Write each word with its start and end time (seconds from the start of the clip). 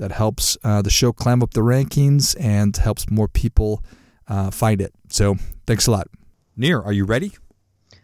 That 0.00 0.12
helps 0.12 0.56
uh, 0.64 0.80
the 0.80 0.88
show 0.88 1.12
climb 1.12 1.42
up 1.42 1.52
the 1.52 1.60
rankings 1.60 2.34
and 2.40 2.74
helps 2.74 3.10
more 3.10 3.28
people 3.28 3.84
uh, 4.26 4.50
find 4.50 4.80
it. 4.80 4.94
So 5.10 5.36
thanks 5.66 5.86
a 5.86 5.90
lot. 5.90 6.08
Nir, 6.56 6.80
are 6.80 6.94
you 6.94 7.04
ready? 7.04 7.36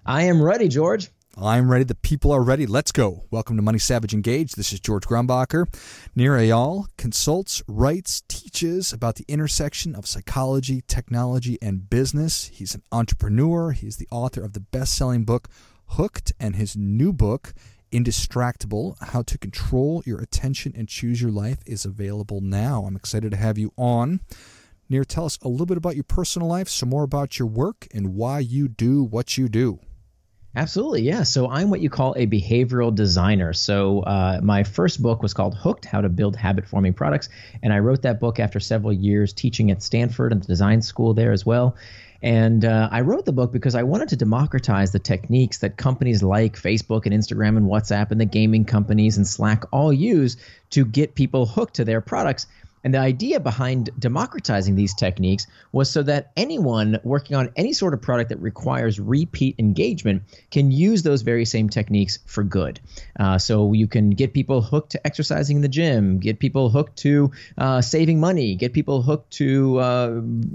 I 0.05 0.25
am 0.25 0.43
ready, 0.43 0.69
George. 0.69 1.09
I'm 1.39 1.71
ready. 1.71 1.85
The 1.85 1.95
people 1.95 2.33
are 2.33 2.43
ready. 2.43 2.67
Let's 2.67 2.93
go. 2.93 3.25
Welcome 3.31 3.57
to 3.57 3.63
Money 3.63 3.79
Savage 3.79 4.13
Engage. 4.13 4.53
This 4.53 4.75
is 4.75 4.81
George 4.81 5.05
Grumbacher. 5.05 5.65
Nir 6.15 6.33
Eyal 6.33 6.85
consults, 6.99 7.63
writes, 7.67 8.23
teaches 8.29 8.93
about 8.93 9.15
the 9.15 9.25
intersection 9.27 9.95
of 9.95 10.07
psychology, 10.07 10.83
technology, 10.87 11.57
and 11.63 11.89
business. 11.89 12.51
He's 12.53 12.75
an 12.75 12.83
entrepreneur. 12.93 13.73
He's 13.73 13.97
the 13.97 14.09
author 14.11 14.45
of 14.45 14.53
the 14.53 14.61
best 14.61 14.95
selling 14.95 15.25
book, 15.25 15.49
Hooked, 15.93 16.35
and 16.39 16.57
his 16.57 16.77
new 16.77 17.15
book, 17.15 17.55
Indistractable 17.97 18.95
How 19.01 19.23
to 19.23 19.39
Control 19.39 20.03
Your 20.05 20.19
Attention 20.19 20.75
and 20.77 20.87
Choose 20.87 21.23
Your 21.23 21.31
Life, 21.31 21.61
is 21.65 21.87
available 21.87 22.43
now. 22.43 22.85
I'm 22.87 22.95
excited 22.95 23.31
to 23.31 23.39
have 23.39 23.57
you 23.57 23.73
on. 23.79 24.21
Nir, 24.91 25.03
tell 25.03 25.25
us 25.25 25.39
a 25.41 25.49
little 25.49 25.65
bit 25.65 25.79
about 25.79 25.95
your 25.95 26.05
personal 26.05 26.47
life, 26.47 26.69
some 26.69 26.91
more 26.91 27.05
about 27.05 27.39
your 27.39 27.49
work, 27.49 27.89
and 27.95 28.15
why 28.15 28.41
you 28.41 28.69
do 28.69 29.03
what 29.03 29.39
you 29.39 29.49
do. 29.49 29.81
Absolutely, 30.55 31.03
yeah. 31.03 31.23
So 31.23 31.49
I'm 31.51 31.71
what 31.71 31.81
you 31.81 31.89
call 31.89 32.15
a 32.19 32.27
behavioral 32.27 32.95
designer. 32.95 33.55
So 33.55 34.01
uh, 34.01 34.41
my 34.43 34.63
first 34.63 35.03
book 35.03 35.23
was 35.23 35.33
called 35.33 35.55
Hooked: 35.55 35.87
How 35.87 36.03
to 36.03 36.11
Build 36.11 36.37
Habit-Forming 36.37 36.93
Products, 36.93 37.31
and 37.63 37.73
I 37.73 37.79
wrote 37.79 38.03
that 38.03 38.21
book 38.21 38.39
after 38.39 38.61
several 38.61 38.93
years 38.93 39.33
teaching 39.33 39.71
at 39.71 39.83
Stanford 39.83 40.33
and 40.33 40.43
the 40.43 40.47
design 40.47 40.83
school 40.83 41.15
there 41.15 41.33
as 41.33 41.47
well. 41.47 41.77
And 42.27 42.65
uh, 42.65 42.89
I 42.91 43.03
wrote 43.03 43.25
the 43.25 43.33
book 43.33 43.53
because 43.53 43.77
I 43.77 43.85
wanted 43.85 44.09
to 44.09 44.17
democratize 44.17 44.91
the 44.91 44.99
techniques 44.99 45.59
that 45.59 45.77
companies 45.77 46.25
like 46.25 46.61
Facebook 46.61 47.07
and 47.07 47.15
Instagram 47.15 47.57
and 47.57 47.67
WhatsApp 47.71 48.11
and 48.11 48.21
the 48.21 48.25
gaming 48.25 48.65
companies 48.65 49.17
and 49.17 49.25
Slack 49.25 49.63
all 49.71 49.93
use 49.93 50.37
to 50.71 50.85
get 50.85 51.15
people 51.15 51.47
hooked 51.47 51.75
to 51.75 51.85
their 51.85 52.01
products 52.01 52.49
and 52.87 52.95
the 52.95 53.01
idea 53.01 53.41
behind 53.41 53.91
democratizing 53.99 54.77
these 54.77 54.95
techniques 54.95 55.49
was 55.73 55.91
so 55.91 56.05
that 56.05 56.31
anyone 56.37 57.01
working 57.03 57.37
on 57.37 57.51
any 57.57 57.73
sort 57.73 57.95
of 57.95 58.01
product 58.01 58.29
that 58.29 58.41
requires 58.41 59.01
repeat 59.01 59.57
engagement 59.59 60.23
can 60.53 60.71
use 60.71 61.03
those 61.03 61.23
very 61.23 61.45
same 61.45 61.69
techniques 61.69 62.21
for 62.27 62.45
good. 62.45 62.79
Uh, 63.19 63.39
so 63.39 63.73
you 63.73 63.89
can 63.89 64.11
get 64.11 64.33
people 64.33 64.63
hooked 64.63 64.93
to 64.93 65.05
exercising 65.05 65.57
in 65.57 65.63
the 65.63 65.69
gym, 65.69 66.21
get 66.21 66.39
people 66.39 66.71
hooked 66.71 66.97
to 66.99 67.33
uh, 67.59 67.81
saving 67.81 68.21
money, 68.21 68.55
get 68.55 68.73
people 68.73 69.03
hooked 69.03 69.33
to 69.33 69.81
uh, 69.81 70.11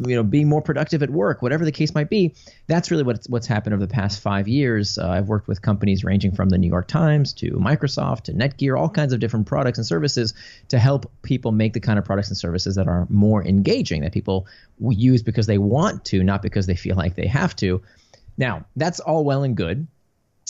you 0.07 0.15
know 0.15 0.23
being 0.23 0.47
more 0.47 0.61
productive 0.61 1.03
at 1.03 1.09
work, 1.09 1.41
whatever 1.41 1.65
the 1.65 1.71
case 1.73 1.93
might 1.93 2.09
be. 2.09 2.33
That's 2.67 2.91
really 2.91 3.03
what's 3.03 3.27
what's 3.27 3.47
happened 3.47 3.73
over 3.73 3.85
the 3.85 3.93
past 3.93 4.21
five 4.21 4.47
years. 4.47 4.97
Uh, 4.97 5.09
I've 5.09 5.27
worked 5.27 5.49
with 5.49 5.61
companies 5.61 6.05
ranging 6.05 6.31
from 6.31 6.47
the 6.47 6.57
New 6.57 6.69
York 6.69 6.87
Times 6.87 7.33
to 7.33 7.51
Microsoft 7.55 8.21
to 8.21 8.33
Netgear, 8.33 8.79
all 8.79 8.87
kinds 8.87 9.11
of 9.11 9.19
different 9.19 9.47
products 9.47 9.79
and 9.79 9.85
services 9.85 10.33
to 10.69 10.79
help 10.79 11.11
people 11.23 11.51
make 11.51 11.73
the 11.73 11.81
kind 11.81 11.99
of 11.99 12.05
products 12.05 12.20
products 12.21 12.29
and 12.29 12.37
services 12.37 12.75
that 12.75 12.87
are 12.87 13.07
more 13.09 13.43
engaging 13.43 14.01
that 14.01 14.11
people 14.11 14.45
use 14.79 15.23
because 15.23 15.47
they 15.47 15.57
want 15.57 16.05
to, 16.05 16.23
not 16.23 16.41
because 16.41 16.67
they 16.67 16.75
feel 16.75 16.95
like 16.95 17.15
they 17.15 17.27
have 17.27 17.55
to. 17.55 17.81
Now, 18.37 18.65
that's 18.75 18.99
all 18.99 19.23
well 19.23 19.43
and 19.43 19.57
good. 19.57 19.87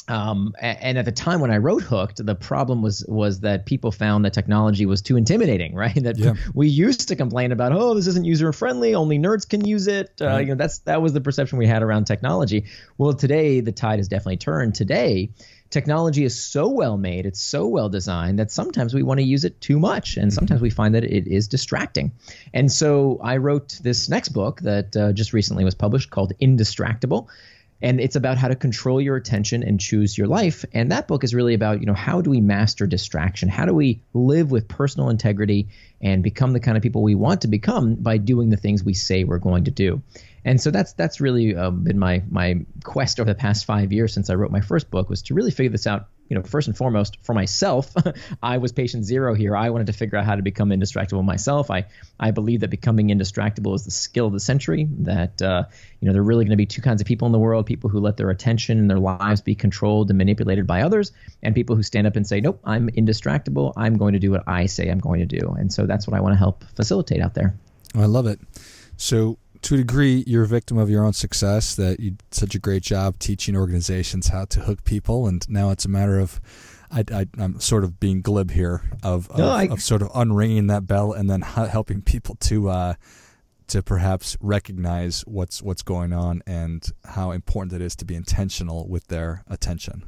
Um, 0.07 0.53
and 0.59 0.97
at 0.97 1.05
the 1.05 1.11
time 1.11 1.39
when 1.39 1.51
I 1.51 1.57
wrote 1.57 1.83
Hooked, 1.83 2.25
the 2.25 2.35
problem 2.35 2.81
was 2.81 3.05
was 3.07 3.41
that 3.41 3.65
people 3.65 3.91
found 3.91 4.25
that 4.25 4.33
technology 4.33 4.85
was 4.85 5.01
too 5.01 5.15
intimidating, 5.15 5.73
right? 5.85 6.03
That 6.03 6.17
yeah. 6.17 6.33
we 6.53 6.67
used 6.67 7.07
to 7.07 7.15
complain 7.15 7.51
about, 7.51 7.71
oh, 7.71 7.93
this 7.93 8.07
isn't 8.07 8.25
user 8.25 8.51
friendly, 8.51 8.95
only 8.95 9.17
nerds 9.17 9.47
can 9.47 9.65
use 9.65 9.87
it. 9.87 10.11
Uh, 10.19 10.37
You 10.37 10.47
know, 10.47 10.55
that's 10.55 10.79
that 10.79 11.01
was 11.01 11.13
the 11.13 11.21
perception 11.21 11.57
we 11.59 11.67
had 11.67 11.83
around 11.83 12.05
technology. 12.05 12.65
Well, 12.97 13.13
today 13.13 13.61
the 13.61 13.71
tide 13.71 13.99
has 13.99 14.09
definitely 14.09 14.37
turned. 14.37 14.75
Today, 14.75 15.29
technology 15.71 16.23
is 16.23 16.39
so 16.39 16.69
well 16.69 16.97
made, 16.97 17.25
it's 17.25 17.41
so 17.41 17.65
well 17.67 17.89
designed 17.89 18.37
that 18.39 18.51
sometimes 18.51 18.93
we 18.93 19.01
want 19.01 19.19
to 19.19 19.25
use 19.25 19.45
it 19.45 19.59
too 19.59 19.79
much, 19.79 20.17
and 20.17 20.27
mm-hmm. 20.27 20.35
sometimes 20.35 20.61
we 20.61 20.69
find 20.69 20.93
that 20.95 21.03
it 21.03 21.27
is 21.27 21.47
distracting. 21.47 22.11
And 22.53 22.71
so 22.71 23.19
I 23.23 23.37
wrote 23.37 23.79
this 23.81 24.09
next 24.09 24.29
book 24.29 24.61
that 24.61 24.95
uh, 24.95 25.13
just 25.13 25.33
recently 25.33 25.63
was 25.63 25.73
published 25.73 26.09
called 26.09 26.33
Indistractable. 26.39 27.27
And 27.83 27.99
it's 27.99 28.15
about 28.15 28.37
how 28.37 28.47
to 28.47 28.55
control 28.55 29.01
your 29.01 29.15
attention 29.15 29.63
and 29.63 29.79
choose 29.79 30.15
your 30.15 30.27
life. 30.27 30.65
And 30.71 30.91
that 30.91 31.07
book 31.07 31.23
is 31.23 31.33
really 31.33 31.55
about, 31.55 31.79
you 31.79 31.87
know, 31.87 31.95
how 31.95 32.21
do 32.21 32.29
we 32.29 32.39
master 32.39 32.85
distraction? 32.85 33.49
How 33.49 33.65
do 33.65 33.73
we 33.73 34.03
live 34.13 34.51
with 34.51 34.67
personal 34.67 35.09
integrity 35.09 35.69
and 35.99 36.21
become 36.21 36.53
the 36.53 36.59
kind 36.59 36.77
of 36.77 36.83
people 36.83 37.01
we 37.01 37.15
want 37.15 37.41
to 37.41 37.47
become 37.47 37.95
by 37.95 38.17
doing 38.17 38.51
the 38.51 38.57
things 38.57 38.83
we 38.83 38.93
say 38.93 39.23
we're 39.23 39.39
going 39.39 39.63
to 39.63 39.71
do? 39.71 40.03
And 40.43 40.59
so 40.59 40.71
that's 40.71 40.93
that's 40.93 41.21
really 41.21 41.55
uh, 41.55 41.69
been 41.69 41.99
my 41.99 42.23
my 42.29 42.65
quest 42.83 43.19
over 43.19 43.29
the 43.29 43.35
past 43.35 43.65
five 43.65 43.93
years 43.93 44.13
since 44.13 44.29
I 44.29 44.35
wrote 44.35 44.51
my 44.51 44.61
first 44.61 44.89
book 44.89 45.09
was 45.09 45.21
to 45.23 45.33
really 45.33 45.51
figure 45.51 45.71
this 45.71 45.87
out. 45.87 46.07
You 46.29 46.37
know, 46.37 46.43
first 46.43 46.69
and 46.69 46.77
foremost 46.77 47.17
for 47.23 47.33
myself, 47.33 47.93
I 48.43 48.57
was 48.57 48.71
patient 48.71 49.03
zero 49.03 49.33
here. 49.33 49.53
I 49.53 49.69
wanted 49.69 49.87
to 49.87 49.93
figure 49.93 50.17
out 50.17 50.25
how 50.25 50.37
to 50.37 50.41
become 50.41 50.69
indistractable 50.69 51.25
myself. 51.25 51.69
I 51.69 51.87
I 52.19 52.31
believe 52.31 52.61
that 52.61 52.69
becoming 52.69 53.09
indistractable 53.09 53.75
is 53.75 53.83
the 53.83 53.91
skill 53.91 54.27
of 54.27 54.33
the 54.33 54.39
century. 54.39 54.87
That 54.99 55.41
uh, 55.41 55.65
you 55.99 56.07
know 56.07 56.13
there 56.13 56.21
are 56.21 56.25
really 56.25 56.45
going 56.45 56.51
to 56.51 56.57
be 56.57 56.65
two 56.65 56.81
kinds 56.81 57.01
of 57.01 57.07
people 57.07 57.25
in 57.25 57.33
the 57.33 57.39
world: 57.39 57.65
people 57.65 57.89
who 57.89 57.99
let 57.99 58.17
their 58.17 58.29
attention 58.29 58.79
and 58.79 58.89
their 58.89 58.99
lives 58.99 59.41
be 59.41 59.55
controlled 59.55 60.09
and 60.09 60.17
manipulated 60.17 60.65
by 60.65 60.81
others, 60.81 61.11
and 61.43 61.53
people 61.53 61.75
who 61.75 61.83
stand 61.83 62.07
up 62.07 62.15
and 62.15 62.25
say, 62.25 62.39
"Nope, 62.39 62.61
I'm 62.63 62.89
indistractable. 62.89 63.73
I'm 63.75 63.97
going 63.97 64.13
to 64.13 64.19
do 64.19 64.31
what 64.31 64.43
I 64.47 64.67
say 64.67 64.89
I'm 64.89 64.99
going 64.99 65.19
to 65.19 65.39
do." 65.39 65.49
And 65.59 65.71
so 65.71 65.85
that's 65.85 66.07
what 66.07 66.15
I 66.15 66.21
want 66.21 66.33
to 66.33 66.39
help 66.39 66.63
facilitate 66.75 67.21
out 67.21 67.33
there. 67.33 67.53
I 67.93 68.05
love 68.05 68.25
it. 68.25 68.39
So 68.95 69.37
to 69.63 69.75
a 69.75 69.77
degree, 69.77 70.23
you're 70.27 70.43
a 70.43 70.47
victim 70.47 70.77
of 70.77 70.89
your 70.89 71.05
own 71.05 71.13
success. 71.13 71.75
That 71.75 71.99
you 71.99 72.11
did 72.11 72.23
such 72.31 72.55
a 72.55 72.59
great 72.59 72.83
job 72.83 73.19
teaching 73.19 73.55
organizations 73.55 74.27
how 74.27 74.45
to 74.45 74.61
hook 74.61 74.83
people, 74.83 75.27
and 75.27 75.47
now 75.49 75.71
it's 75.71 75.85
a 75.85 75.89
matter 75.89 76.19
of. 76.19 76.39
I, 76.93 77.25
am 77.39 77.57
sort 77.61 77.85
of 77.85 78.01
being 78.01 78.21
glib 78.21 78.51
here 78.51 78.81
of 79.01 79.29
of, 79.31 79.37
no, 79.37 79.47
I, 79.47 79.63
of, 79.67 79.81
sort 79.81 80.01
of 80.01 80.09
unringing 80.13 80.67
that 80.67 80.87
bell 80.87 81.13
and 81.13 81.29
then 81.29 81.39
helping 81.39 82.01
people 82.01 82.35
to 82.41 82.67
uh, 82.67 82.93
to 83.67 83.81
perhaps 83.81 84.35
recognize 84.41 85.21
what's 85.21 85.61
what's 85.61 85.83
going 85.83 86.11
on 86.11 86.43
and 86.45 86.85
how 87.05 87.31
important 87.31 87.71
it 87.71 87.81
is 87.81 87.95
to 87.95 88.03
be 88.03 88.15
intentional 88.15 88.89
with 88.89 89.07
their 89.07 89.45
attention. 89.47 90.03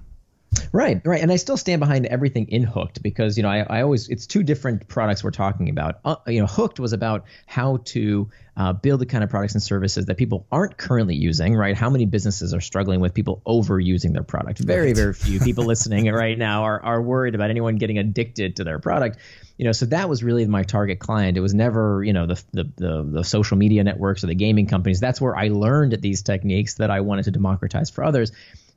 Right, 0.71 1.01
right, 1.05 1.21
and 1.21 1.31
I 1.31 1.35
still 1.35 1.57
stand 1.57 1.79
behind 1.79 2.05
everything 2.07 2.47
in 2.49 2.63
Hooked 2.63 3.03
because 3.03 3.37
you 3.37 3.43
know 3.43 3.49
I, 3.49 3.59
I 3.59 3.81
always 3.83 4.09
it's 4.09 4.25
two 4.25 4.43
different 4.43 4.87
products 4.87 5.23
we're 5.23 5.31
talking 5.31 5.69
about. 5.69 5.99
Uh, 6.03 6.15
you 6.27 6.39
know, 6.39 6.47
Hooked 6.47 6.79
was 6.79 6.93
about 6.93 7.25
how 7.45 7.77
to 7.85 8.29
uh, 8.57 8.73
build 8.73 8.99
the 9.01 9.05
kind 9.05 9.23
of 9.23 9.29
products 9.29 9.53
and 9.53 9.63
services 9.63 10.05
that 10.07 10.17
people 10.17 10.47
aren't 10.51 10.77
currently 10.77 11.15
using. 11.15 11.55
Right, 11.55 11.77
how 11.77 11.89
many 11.89 12.05
businesses 12.05 12.53
are 12.53 12.61
struggling 12.61 13.01
with 13.01 13.13
people 13.13 13.41
overusing 13.45 14.13
their 14.13 14.23
product? 14.23 14.59
Very, 14.59 14.87
right. 14.87 14.95
very 14.95 15.13
few 15.13 15.39
people 15.41 15.65
listening 15.65 16.11
right 16.11 16.37
now 16.37 16.63
are 16.63 16.81
are 16.81 17.01
worried 17.01 17.35
about 17.35 17.49
anyone 17.49 17.75
getting 17.75 17.97
addicted 17.97 18.55
to 18.57 18.63
their 18.63 18.79
product. 18.79 19.19
You 19.57 19.65
know, 19.65 19.71
so 19.71 19.85
that 19.87 20.09
was 20.09 20.23
really 20.23 20.45
my 20.47 20.63
target 20.63 20.99
client. 20.99 21.37
It 21.37 21.41
was 21.41 21.53
never 21.53 22.03
you 22.03 22.13
know 22.13 22.25
the 22.25 22.43
the 22.51 22.63
the, 22.77 23.03
the 23.03 23.23
social 23.23 23.57
media 23.57 23.83
networks 23.83 24.23
or 24.23 24.27
the 24.27 24.35
gaming 24.35 24.67
companies. 24.67 24.99
That's 24.99 25.21
where 25.21 25.35
I 25.35 25.49
learned 25.49 26.01
these 26.01 26.23
techniques 26.23 26.75
that 26.75 26.89
I 26.89 27.01
wanted 27.01 27.25
to 27.25 27.31
democratize 27.31 27.89
for 27.89 28.03
others. 28.03 28.31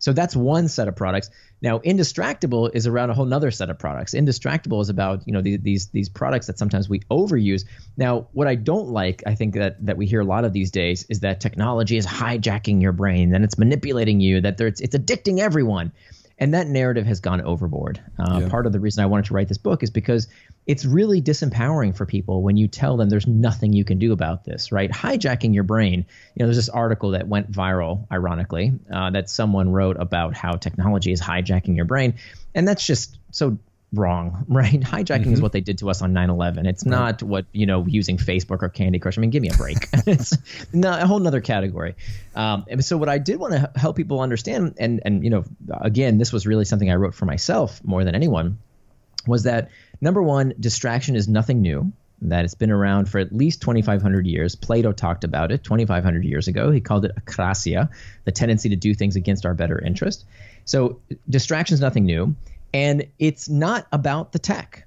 So 0.07 0.13
that's 0.13 0.37
one 0.37 0.69
set 0.69 0.87
of 0.87 0.95
products. 0.95 1.31
Now, 1.61 1.81
Indistractable 1.81 2.71
is 2.73 2.87
around 2.87 3.11
a 3.11 3.15
whole 3.15 3.35
other 3.35 3.51
set 3.51 3.71
of 3.71 3.79
products. 3.81 4.15
Indistractable 4.15 4.81
is 4.81 4.89
about 4.89 5.27
you 5.27 5.33
know 5.33 5.43
these 5.43 5.59
these 5.63 5.89
these 5.89 6.09
products 6.09 6.47
that 6.47 6.61
sometimes 6.61 6.89
we 6.89 7.01
overuse. 7.11 7.65
Now, 7.97 8.29
what 8.31 8.47
I 8.47 8.55
don't 8.55 8.91
like, 8.91 9.25
I 9.27 9.35
think 9.35 9.55
that 9.55 9.85
that 9.85 9.97
we 9.97 10.07
hear 10.07 10.21
a 10.21 10.25
lot 10.25 10.45
of 10.45 10.53
these 10.53 10.71
days, 10.71 11.07
is 11.09 11.21
that 11.21 11.41
technology 11.41 11.97
is 11.97 12.07
hijacking 12.07 12.81
your 12.81 12.93
brain, 12.93 13.35
and 13.35 13.43
it's 13.43 13.59
manipulating 13.59 14.21
you, 14.21 14.41
that 14.43 14.61
it's 14.61 14.81
it's 14.81 14.95
addicting 14.95 15.41
everyone 15.41 15.91
and 16.39 16.55
that 16.55 16.69
narrative 16.69 17.07
has 17.07 17.21
gone 17.21 17.41
overboard. 17.41 18.01
Uh, 18.19 18.41
yeah. 18.43 18.49
Part 18.49 18.67
of 18.67 18.73
the 18.73 18.81
reason 18.81 19.03
I 19.03 19.07
wanted 19.07 19.25
to 19.27 19.35
write 19.35 19.49
this 19.49 19.59
book 19.59 19.83
is 19.83 19.91
because 19.91 20.29
it's 20.67 20.85
really 20.85 21.23
disempowering 21.23 21.97
for 21.97 22.07
people 22.07 22.43
when 22.43 22.57
you 22.57 22.67
tell 22.67 22.97
them 22.97 23.09
there's 23.09 23.27
nothing 23.27 23.73
you 23.73 23.85
can 23.85 23.99
do 23.99 24.13
about 24.13 24.45
this, 24.45 24.73
right? 24.73 24.91
Hijacking 24.91 25.55
your 25.55 25.63
brain. 25.63 26.05
You 26.35 26.41
know, 26.41 26.47
there's 26.47 26.57
this 26.57 26.69
article 26.69 27.13
that 27.13 27.29
went 27.29 27.51
viral, 27.51 28.07
ironically, 28.11 28.73
uh, 28.93 29.11
that 29.11 29.31
someone 29.31 29.71
wrote 29.71 29.97
about 29.99 30.35
how 30.35 30.57
technology 30.57 31.13
is 31.13 31.21
hijacking 31.21 31.77
your 31.77 31.85
brain, 31.85 32.15
and 32.55 32.67
that's 32.67 32.85
just 32.85 33.17
so 33.31 33.59
wrong, 33.93 34.45
right? 34.49 34.81
Hijacking 34.81 35.21
mm-hmm. 35.21 35.33
is 35.35 35.41
what 35.41 35.53
they 35.53 35.61
did 35.61 35.79
to 35.79 35.91
us 35.91 36.03
on 36.03 36.13
9/11. 36.13 36.67
It's 36.67 36.85
right. 36.85 36.91
not 36.91 37.23
what 37.23 37.47
you 37.53 37.67
know 37.67 37.87
using 37.87 38.17
Facebook 38.17 38.63
or 38.63 38.69
Candy 38.69 38.99
Crush. 38.99 39.19
I 39.19 39.21
mean, 39.21 39.31
give 39.31 39.43
me 39.43 39.51
a 39.51 39.57
break. 39.57 39.79
it's 40.07 40.37
not 40.73 41.01
a 41.01 41.07
whole 41.07 41.21
nother 41.21 41.41
category. 41.41 41.95
Um, 42.35 42.65
and 42.69 42.85
so 42.85 42.97
what 42.97 43.09
I 43.09 43.19
did 43.19 43.39
want 43.39 43.53
to 43.53 43.71
help 43.77 43.97
people 43.97 44.21
understand, 44.21 44.75
and 44.79 45.01
and 45.05 45.23
you 45.23 45.31
know, 45.31 45.45
again, 45.71 46.19
this 46.19 46.33
was 46.33 46.45
really 46.45 46.65
something 46.65 46.91
I 46.91 46.97
wrote 46.97 47.15
for 47.15 47.25
myself 47.25 47.81
more 47.85 48.03
than 48.03 48.17
anyone, 48.17 48.59
was 49.27 49.45
that 49.45 49.71
number 50.01 50.23
one, 50.23 50.55
distraction 50.59 51.17
is 51.17 51.29
nothing 51.29 51.61
new. 51.63 51.93
that 52.23 52.45
it's 52.45 52.55
been 52.55 52.71
around 52.71 53.09
for 53.09 53.19
at 53.19 53.33
least 53.33 53.61
2,500 53.61 54.27
years. 54.27 54.55
Plato 54.55 54.93
talked 54.93 55.25
about 55.25 55.53
it 55.53 55.63
2,500 55.65 56.25
years 56.25 56.49
ago. 56.49 56.71
He 56.71 56.81
called 56.81 57.05
it 57.05 57.13
akrasia, 57.17 57.91
the 58.25 58.33
tendency 58.33 58.71
to 58.71 58.77
do 58.77 58.95
things 58.95 59.17
against 59.17 59.45
our 59.45 59.55
better 59.55 59.79
interest. 59.79 60.25
So 60.65 61.01
distraction 61.29 61.75
is 61.75 61.81
nothing 61.81 62.05
new, 62.05 62.35
and 62.73 63.07
it's 63.19 63.49
not 63.49 63.87
about 63.93 64.33
the 64.33 64.39
tech. 64.39 64.87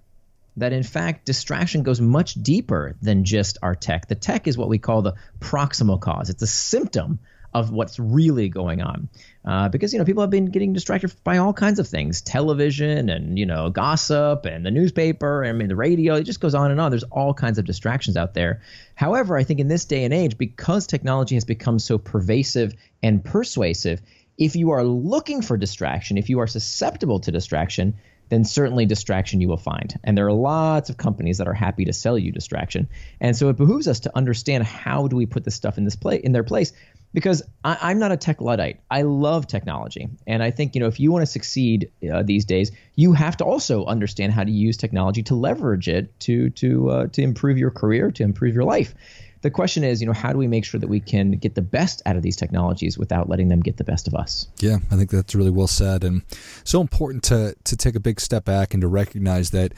That 0.58 0.74
in 0.74 0.84
fact, 0.84 1.26
distraction 1.26 1.84
goes 1.84 2.02
much 2.02 2.34
deeper 2.34 2.96
than 3.02 3.24
just 3.24 3.60
our 3.62 3.76
tech. 3.76 4.08
The 4.08 4.16
tech 4.16 4.48
is 4.48 4.58
what 4.58 4.68
we 4.68 4.78
call 4.78 5.02
the 5.04 5.14
proximal 5.40 6.02
cause. 6.02 6.30
It's 6.30 6.42
a 6.42 6.48
symptom 6.48 7.20
of 7.54 7.72
what's 7.72 8.00
really 8.00 8.50
going 8.50 8.82
on. 8.82 9.10
Uh, 9.46 9.70
because 9.70 9.94
you 9.94 10.00
know 10.00 10.06
people 10.06 10.22
have 10.22 10.30
been 10.30 10.46
getting 10.46 10.74
distracted 10.74 11.14
by 11.24 11.38
all 11.38 11.54
kinds 11.54 11.80
of 11.80 11.88
things, 11.88 12.22
television 12.22 13.10
and 13.10 13.40
you 13.40 13.46
know 13.46 13.70
gossip 13.70 14.46
and 14.46 14.66
the 14.66 14.72
newspaper 14.72 15.44
and 15.44 15.50
I 15.50 15.54
mean 15.54 15.68
the 15.68 15.76
radio. 15.76 16.16
It 16.16 16.24
just 16.24 16.40
goes 16.40 16.54
on 16.54 16.72
and 16.72 16.80
on. 16.80 16.92
There's 16.92 17.04
all 17.04 17.34
kinds 17.34 17.58
of 17.58 17.66
distractions 17.66 18.18
out 18.18 18.34
there. 18.34 18.62
However, 18.96 19.38
I 19.38 19.44
think 19.44 19.60
in 19.60 19.68
this 19.68 19.86
day 19.86 20.04
and 20.04 20.14
age, 20.14 20.38
because 20.38 20.88
technology 20.88 21.36
has 21.36 21.46
become 21.46 21.80
so 21.80 21.98
pervasive 21.98 22.74
and 23.02 23.24
persuasive, 23.24 24.02
if 24.38 24.56
you 24.56 24.72
are 24.72 24.84
looking 24.84 25.42
for 25.42 25.58
distraction, 25.58 26.18
if 26.18 26.30
you 26.30 26.40
are 26.40 26.48
susceptible 26.48 27.20
to 27.22 27.32
distraction, 27.32 27.96
then 28.30 28.46
certainly 28.46 28.86
distraction 28.86 29.42
you 29.42 29.48
will 29.48 29.58
find. 29.58 30.00
And 30.04 30.18
there 30.18 30.28
are 30.28 30.34
lots 30.34 30.90
of 30.90 30.98
companies 30.98 31.40
that 31.40 31.48
are 31.48 31.54
happy 31.54 31.86
to 31.86 31.94
sell 31.94 32.18
you 32.18 32.32
distraction. 32.32 32.88
And 33.20 33.36
so 33.36 33.50
it 33.50 33.58
behooves 33.58 33.88
us 33.88 34.02
to 34.02 34.16
understand 34.16 34.64
how 34.64 35.08
do 35.08 35.16
we 35.16 35.26
put 35.26 35.44
this 35.44 35.56
stuff 35.56 35.78
in 35.78 35.84
this 35.84 35.96
play 35.96 36.18
in 36.18 36.32
their 36.32 36.44
place 36.44 36.74
because 37.14 37.44
I, 37.64 37.92
am 37.92 38.00
not 38.00 38.12
a 38.12 38.18
tech 38.18 38.42
luddite. 38.42 38.80
I 38.90 39.02
love 39.02 39.48
technology, 39.48 40.10
and 40.28 40.44
I 40.44 40.52
think 40.52 40.76
you 40.76 40.82
know 40.82 40.88
if 40.88 41.00
you 41.00 41.12
want 41.12 41.24
to 41.24 41.32
succeed 41.32 41.92
uh, 42.12 42.24
these 42.24 42.46
days, 42.46 42.72
you 42.96 43.14
have 43.14 43.38
to 43.38 43.44
also 43.44 43.86
understand 43.86 44.34
how 44.34 44.44
to 44.44 44.52
use 44.52 44.78
technology 44.78 45.24
to 45.24 45.36
leverage 45.36 45.88
it 45.88 46.18
to 46.22 46.50
to 46.52 46.90
uh, 46.90 47.08
to 47.08 47.22
improve 47.22 47.58
your 47.58 47.72
career, 47.72 48.12
to 48.12 48.24
improve 48.24 48.54
your 48.54 48.64
life. 48.64 48.94
The 49.42 49.52
question 49.52 49.84
is, 49.84 50.02
you 50.02 50.08
know, 50.08 50.14
how 50.14 50.34
do 50.34 50.38
we 50.38 50.48
make 50.48 50.66
sure 50.66 50.80
that 50.80 50.90
we 50.90 51.00
can 51.00 51.32
get 51.32 51.56
the 51.56 51.62
best 51.62 52.02
out 52.06 52.18
of 52.18 52.24
these 52.24 52.36
technologies 52.36 52.98
without 52.98 53.30
letting 53.30 53.48
them 53.48 53.62
get 53.62 53.78
the 53.78 53.86
best 53.86 54.08
of 54.08 54.14
us? 54.14 54.48
Yeah, 54.60 54.78
I 54.92 54.96
think 54.96 55.12
that's 55.12 55.34
really 55.34 55.50
well 55.50 55.68
said, 55.68 56.04
and 56.04 56.24
so 56.64 56.82
important 56.82 57.24
to 57.26 57.56
to 57.64 57.78
take 57.78 57.96
a 57.96 58.00
big 58.00 58.20
step 58.20 58.46
back 58.46 58.74
and 58.74 58.82
to 58.82 58.88
recognize 58.88 59.52
that 59.52 59.74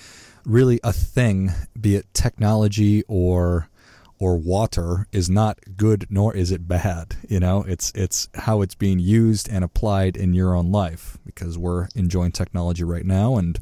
really 0.46 0.80
a 0.84 0.92
thing, 0.92 1.52
be 1.80 1.96
it 1.96 2.12
technology 2.14 3.04
or 3.08 3.70
or 4.22 4.38
water 4.38 5.08
is 5.12 5.32
not 5.32 5.58
good 5.76 6.06
nor 6.12 6.36
is 6.36 6.52
it 6.52 6.68
bad 6.68 7.16
you 7.28 7.40
know 7.40 7.64
it's 7.68 7.92
it's 7.96 8.30
how 8.36 8.62
it's 8.62 8.76
being 8.76 9.00
used 9.00 9.50
and 9.50 9.64
applied 9.64 10.16
in 10.16 10.32
your 10.32 10.56
own 10.56 10.72
life 10.72 11.18
because 11.26 11.58
we're 11.58 11.88
enjoying 11.96 12.32
technology 12.32 12.84
right 12.84 13.06
now 13.06 13.36
and 13.36 13.60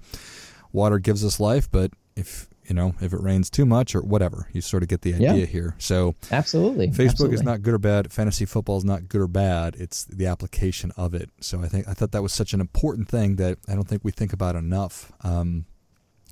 water 0.74 1.00
gives 1.00 1.24
us 1.24 1.40
life 1.40 1.72
but 1.72 1.92
if 2.18 2.49
you 2.70 2.76
know 2.76 2.94
if 3.02 3.12
it 3.14 3.22
rains 3.22 3.50
too 3.50 3.66
much 3.66 3.96
or 3.96 4.02
whatever. 4.02 4.48
You 4.54 4.62
sort 4.62 4.84
of 4.84 4.90
get 4.90 5.02
the 5.02 5.16
idea 5.16 5.34
yeah. 5.34 5.46
here. 5.46 5.76
So 5.78 6.16
absolutely. 6.32 6.88
Facebook 6.90 7.10
absolutely. 7.10 7.36
is 7.36 7.44
not 7.44 7.62
good 7.62 7.74
or 7.74 7.80
bad. 7.80 8.14
Fantasy 8.14 8.46
football 8.46 8.78
is 8.78 8.86
not 8.86 9.10
good 9.10 9.22
or 9.22 9.28
bad. 9.28 9.76
It's 9.78 10.06
the 10.06 10.28
application 10.28 10.92
of 10.96 11.14
it. 11.14 11.30
So 11.42 11.62
i 11.62 11.68
think 11.68 11.88
i 11.88 11.94
thought 11.94 12.12
that 12.12 12.22
was 12.22 12.34
such 12.34 12.54
an 12.54 12.62
important 12.62 13.10
thing 13.10 13.36
that 13.38 13.58
i 13.68 13.76
don't 13.76 13.88
think 13.88 14.04
we 14.04 14.12
think 14.12 14.34
about 14.34 14.56
enough. 14.56 15.12
Um, 15.22 15.66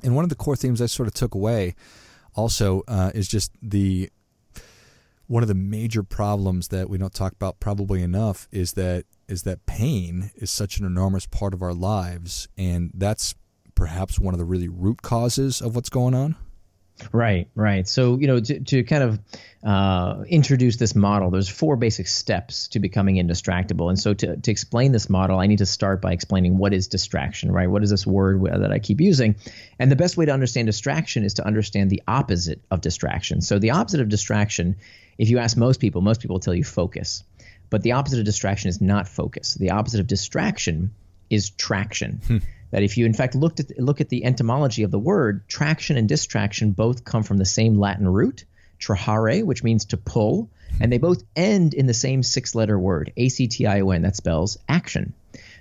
and 0.03 0.15
one 0.15 0.23
of 0.23 0.29
the 0.29 0.35
core 0.35 0.55
themes 0.55 0.81
i 0.81 0.85
sort 0.85 1.07
of 1.07 1.13
took 1.13 1.33
away 1.33 1.75
also 2.35 2.83
uh, 2.87 3.11
is 3.15 3.27
just 3.27 3.51
the 3.61 4.09
one 5.27 5.43
of 5.43 5.49
the 5.49 5.55
major 5.55 6.03
problems 6.03 6.69
that 6.69 6.89
we 6.89 6.97
don't 6.97 7.13
talk 7.13 7.33
about 7.33 7.59
probably 7.59 8.01
enough 8.01 8.47
is 8.51 8.73
that 8.73 9.05
is 9.27 9.43
that 9.43 9.65
pain 9.65 10.31
is 10.35 10.49
such 10.49 10.79
an 10.79 10.85
enormous 10.85 11.25
part 11.25 11.53
of 11.53 11.61
our 11.61 11.73
lives. 11.73 12.47
And 12.57 12.91
that's 12.93 13.35
perhaps 13.77 14.19
one 14.19 14.33
of 14.33 14.39
the 14.39 14.45
really 14.45 14.67
root 14.67 15.01
causes 15.01 15.61
of 15.61 15.75
what's 15.75 15.89
going 15.89 16.13
on 16.13 16.35
Right, 17.13 17.47
right. 17.53 17.87
So, 17.87 18.17
you 18.17 18.25
know, 18.25 18.39
to, 18.39 18.59
to 18.59 18.83
kind 18.83 19.03
of 19.03 19.19
uh, 19.63 20.23
introduce 20.27 20.77
this 20.77 20.95
model, 20.95 21.29
there's 21.29 21.47
four 21.47 21.75
basic 21.75 22.07
steps 22.07 22.69
to 22.69 22.79
becoming 22.79 23.17
indistractable. 23.17 23.89
And 23.89 23.99
so, 23.99 24.15
to, 24.15 24.35
to 24.35 24.51
explain 24.51 24.93
this 24.93 25.07
model, 25.07 25.39
I 25.39 25.45
need 25.45 25.59
to 25.59 25.67
start 25.67 26.01
by 26.01 26.11
explaining 26.11 26.57
what 26.57 26.73
is 26.73 26.87
distraction, 26.87 27.51
right? 27.51 27.69
What 27.69 27.83
is 27.83 27.91
this 27.91 28.07
word 28.07 28.43
that 28.45 28.71
I 28.71 28.79
keep 28.79 28.99
using? 28.99 29.35
And 29.77 29.91
the 29.91 29.95
best 29.95 30.17
way 30.17 30.25
to 30.25 30.31
understand 30.31 30.65
distraction 30.65 31.23
is 31.23 31.35
to 31.35 31.45
understand 31.45 31.91
the 31.91 32.01
opposite 32.07 32.61
of 32.71 32.81
distraction. 32.81 33.41
So, 33.41 33.59
the 33.59 33.69
opposite 33.69 34.01
of 34.01 34.09
distraction 34.09 34.75
if 35.19 35.29
you 35.29 35.37
ask 35.39 35.57
most 35.57 35.79
people, 35.79 36.01
most 36.01 36.21
people 36.21 36.35
will 36.35 36.41
tell 36.41 36.55
you 36.55 36.63
focus. 36.63 37.23
But 37.69 37.83
the 37.83 37.93
opposite 37.93 38.19
of 38.19 38.25
distraction 38.25 38.69
is 38.69 38.81
not 38.81 39.07
focus. 39.07 39.53
The 39.55 39.71
opposite 39.71 39.99
of 39.99 40.07
distraction 40.07 40.95
is 41.29 41.49
traction. 41.51 42.21
That 42.71 42.83
if 42.83 42.97
you 42.97 43.05
in 43.05 43.13
fact 43.13 43.35
looked 43.35 43.59
at 43.59 43.79
look 43.79 44.01
at 44.01 44.09
the 44.09 44.25
etymology 44.25 44.83
of 44.83 44.91
the 44.91 44.99
word, 44.99 45.47
traction 45.47 45.97
and 45.97 46.07
distraction 46.07 46.71
both 46.71 47.05
come 47.05 47.23
from 47.23 47.37
the 47.37 47.45
same 47.45 47.79
Latin 47.79 48.07
root, 48.07 48.45
trahere, 48.79 49.43
which 49.43 49.63
means 49.63 49.85
to 49.85 49.97
pull, 49.97 50.49
and 50.79 50.91
they 50.91 50.97
both 50.97 51.23
end 51.35 51.73
in 51.73 51.87
the 51.87 51.93
same 51.93 52.23
six-letter 52.23 52.77
word, 52.77 53.13
A 53.17 53.29
C 53.29 53.47
T 53.47 53.65
I 53.65 53.81
O 53.81 53.91
N, 53.91 54.01
that 54.01 54.15
spells 54.15 54.57
action. 54.67 55.13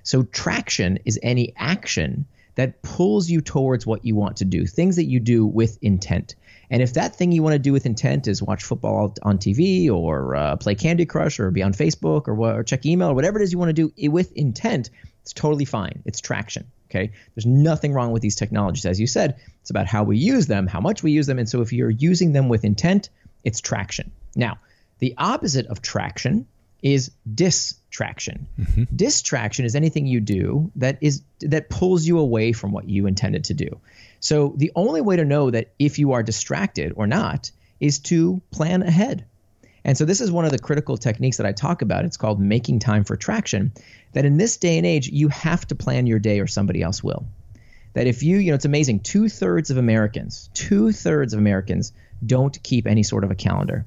So 0.03 0.23
traction 0.23 0.99
is 1.05 1.19
any 1.23 1.53
action 1.56 2.26
that 2.56 2.82
pulls 2.82 3.29
you 3.29 3.41
towards 3.41 3.87
what 3.87 4.05
you 4.05 4.17
want 4.17 4.38
to 4.38 4.44
do, 4.44 4.67
things 4.67 4.97
that 4.97 5.05
you 5.05 5.20
do 5.20 5.47
with 5.47 5.79
intent. 5.82 6.35
And 6.70 6.82
if 6.82 6.94
that 6.94 7.14
thing 7.14 7.31
you 7.31 7.43
want 7.43 7.53
to 7.53 7.61
do 7.61 7.73
with 7.73 7.87
intent 7.87 8.26
is 8.26 8.43
watch 8.43 8.64
football 8.64 9.14
on 9.23 9.38
TV 9.38 9.91
or 9.91 10.35
uh, 10.35 10.56
play 10.56 10.75
Candy 10.75 11.06
Crush 11.06 11.38
or 11.38 11.50
be 11.50 11.62
on 11.62 11.73
Facebook 11.73 12.26
or, 12.26 12.58
or 12.58 12.64
check 12.64 12.85
email 12.85 13.11
or 13.11 13.14
whatever 13.14 13.38
it 13.41 13.44
is 13.44 13.53
you 13.53 13.58
want 13.58 13.75
to 13.76 13.91
do 13.91 14.11
with 14.11 14.32
intent, 14.32 14.91
it's 15.23 15.32
totally 15.32 15.64
fine. 15.64 16.03
It's 16.05 16.20
traction. 16.20 16.67
Okay. 16.90 17.12
There's 17.34 17.46
nothing 17.46 17.92
wrong 17.92 18.12
with 18.12 18.22
these 18.22 18.36
technologies. 18.36 18.86
As 18.86 19.00
you 19.00 19.06
said, 19.06 19.40
it's 19.60 19.70
about 19.70 19.86
how 19.86 20.04
we 20.04 20.18
use 20.18 20.46
them, 20.46 20.66
how 20.66 20.80
much 20.80 21.02
we 21.02 21.12
use 21.12 21.26
them. 21.26 21.38
And 21.38 21.48
so 21.48 21.60
if 21.60 21.72
you're 21.72 21.90
using 21.90 22.32
them 22.32 22.48
with 22.48 22.64
intent, 22.64 23.10
it's 23.44 23.60
traction. 23.60 24.12
Now, 24.34 24.58
the 24.98 25.14
opposite 25.18 25.66
of 25.66 25.82
traction 25.82 26.46
is 26.82 27.10
distraction. 27.32 28.46
Mm-hmm. 28.58 28.84
Distraction 28.94 29.64
is 29.64 29.74
anything 29.74 30.06
you 30.06 30.20
do 30.20 30.70
that 30.76 30.98
is 31.00 31.22
that 31.40 31.68
pulls 31.68 32.06
you 32.06 32.18
away 32.18 32.52
from 32.52 32.72
what 32.72 32.88
you 32.88 33.06
intended 33.06 33.44
to 33.44 33.54
do. 33.54 33.80
So 34.20 34.54
the 34.56 34.72
only 34.74 35.00
way 35.00 35.16
to 35.16 35.24
know 35.24 35.50
that 35.50 35.72
if 35.78 35.98
you 35.98 36.12
are 36.12 36.22
distracted 36.22 36.92
or 36.96 37.06
not 37.06 37.50
is 37.80 37.98
to 38.00 38.40
plan 38.50 38.82
ahead. 38.82 39.24
And 39.86 39.96
so 39.96 40.04
this 40.04 40.20
is 40.20 40.32
one 40.32 40.44
of 40.44 40.50
the 40.50 40.58
critical 40.58 40.96
techniques 40.96 41.36
that 41.36 41.46
I 41.46 41.52
talk 41.52 41.80
about. 41.80 42.04
It's 42.04 42.16
called 42.16 42.40
making 42.40 42.80
time 42.80 43.04
for 43.04 43.16
traction. 43.16 43.72
That 44.14 44.24
in 44.24 44.36
this 44.36 44.56
day 44.56 44.78
and 44.78 44.84
age, 44.84 45.08
you 45.08 45.28
have 45.28 45.64
to 45.68 45.76
plan 45.76 46.08
your 46.08 46.18
day 46.18 46.40
or 46.40 46.48
somebody 46.48 46.82
else 46.82 47.04
will. 47.04 47.24
That 47.94 48.08
if 48.08 48.24
you, 48.24 48.38
you 48.38 48.50
know, 48.50 48.56
it's 48.56 48.64
amazing. 48.64 49.00
Two 49.00 49.28
thirds 49.28 49.70
of 49.70 49.76
Americans, 49.76 50.50
two 50.54 50.90
thirds 50.90 51.34
of 51.34 51.38
Americans 51.38 51.92
don't 52.24 52.60
keep 52.64 52.88
any 52.88 53.04
sort 53.04 53.22
of 53.22 53.30
a 53.30 53.36
calendar. 53.36 53.86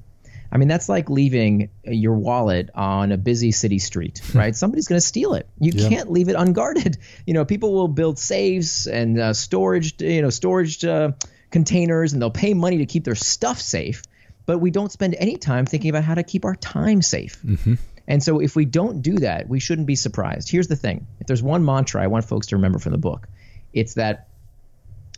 I 0.50 0.56
mean, 0.56 0.68
that's 0.68 0.88
like 0.88 1.10
leaving 1.10 1.68
your 1.84 2.14
wallet 2.14 2.70
on 2.74 3.12
a 3.12 3.18
busy 3.18 3.52
city 3.52 3.78
street, 3.78 4.22
right? 4.34 4.56
Somebody's 4.56 4.88
going 4.88 5.00
to 5.00 5.06
steal 5.06 5.34
it. 5.34 5.48
You 5.60 5.72
yeah. 5.74 5.88
can't 5.90 6.10
leave 6.10 6.30
it 6.30 6.34
unguarded. 6.34 6.96
You 7.26 7.34
know, 7.34 7.44
people 7.44 7.74
will 7.74 7.88
build 7.88 8.18
safes 8.18 8.86
and 8.86 9.20
uh, 9.20 9.34
storage, 9.34 10.00
you 10.00 10.22
know, 10.22 10.30
storage 10.30 10.82
uh, 10.84 11.12
containers, 11.50 12.12
and 12.12 12.22
they'll 12.22 12.30
pay 12.30 12.54
money 12.54 12.78
to 12.78 12.86
keep 12.86 13.04
their 13.04 13.14
stuff 13.14 13.60
safe. 13.60 14.02
But 14.50 14.58
we 14.58 14.72
don't 14.72 14.90
spend 14.90 15.14
any 15.16 15.36
time 15.36 15.64
thinking 15.64 15.90
about 15.90 16.02
how 16.02 16.16
to 16.16 16.24
keep 16.24 16.44
our 16.44 16.56
time 16.56 17.02
safe. 17.02 17.40
Mm-hmm. 17.40 17.74
And 18.08 18.20
so, 18.20 18.40
if 18.40 18.56
we 18.56 18.64
don't 18.64 19.00
do 19.00 19.18
that, 19.18 19.48
we 19.48 19.60
shouldn't 19.60 19.86
be 19.86 19.94
surprised. 19.94 20.50
Here's 20.50 20.66
the 20.66 20.74
thing: 20.74 21.06
if 21.20 21.28
there's 21.28 21.40
one 21.40 21.64
mantra 21.64 22.02
I 22.02 22.08
want 22.08 22.24
folks 22.24 22.48
to 22.48 22.56
remember 22.56 22.80
from 22.80 22.90
the 22.90 22.98
book, 22.98 23.28
it's 23.72 23.94
that 23.94 24.26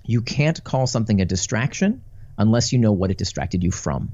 you 0.05 0.21
can't 0.21 0.63
call 0.63 0.87
something 0.87 1.23
a 1.23 1.25
distraction 1.25 2.03
unless 2.37 2.75
you 2.75 2.79
know 2.79 2.93
what 2.93 3.11
it 3.11 3.17
distracted 3.17 3.65
you 3.65 3.71
from. 3.71 4.11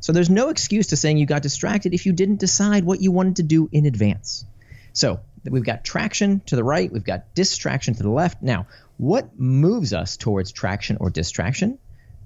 So 0.00 0.12
there's 0.12 0.28
no 0.28 0.50
excuse 0.50 0.88
to 0.88 0.98
saying 0.98 1.16
you 1.16 1.24
got 1.24 1.40
distracted 1.40 1.94
if 1.94 2.04
you 2.04 2.12
didn't 2.12 2.38
decide 2.38 2.84
what 2.84 3.00
you 3.00 3.10
wanted 3.10 3.36
to 3.36 3.44
do 3.44 3.70
in 3.72 3.86
advance. 3.86 4.44
So 4.92 5.20
we've 5.48 5.64
got 5.64 5.82
traction 5.82 6.40
to 6.48 6.56
the 6.56 6.64
right, 6.64 6.92
we've 6.92 7.02
got 7.02 7.34
distraction 7.34 7.94
to 7.94 8.02
the 8.02 8.10
left. 8.10 8.42
Now, 8.42 8.66
what 8.98 9.38
moves 9.40 9.94
us 9.94 10.18
towards 10.18 10.52
traction 10.52 10.98
or 11.00 11.08
distraction? 11.08 11.78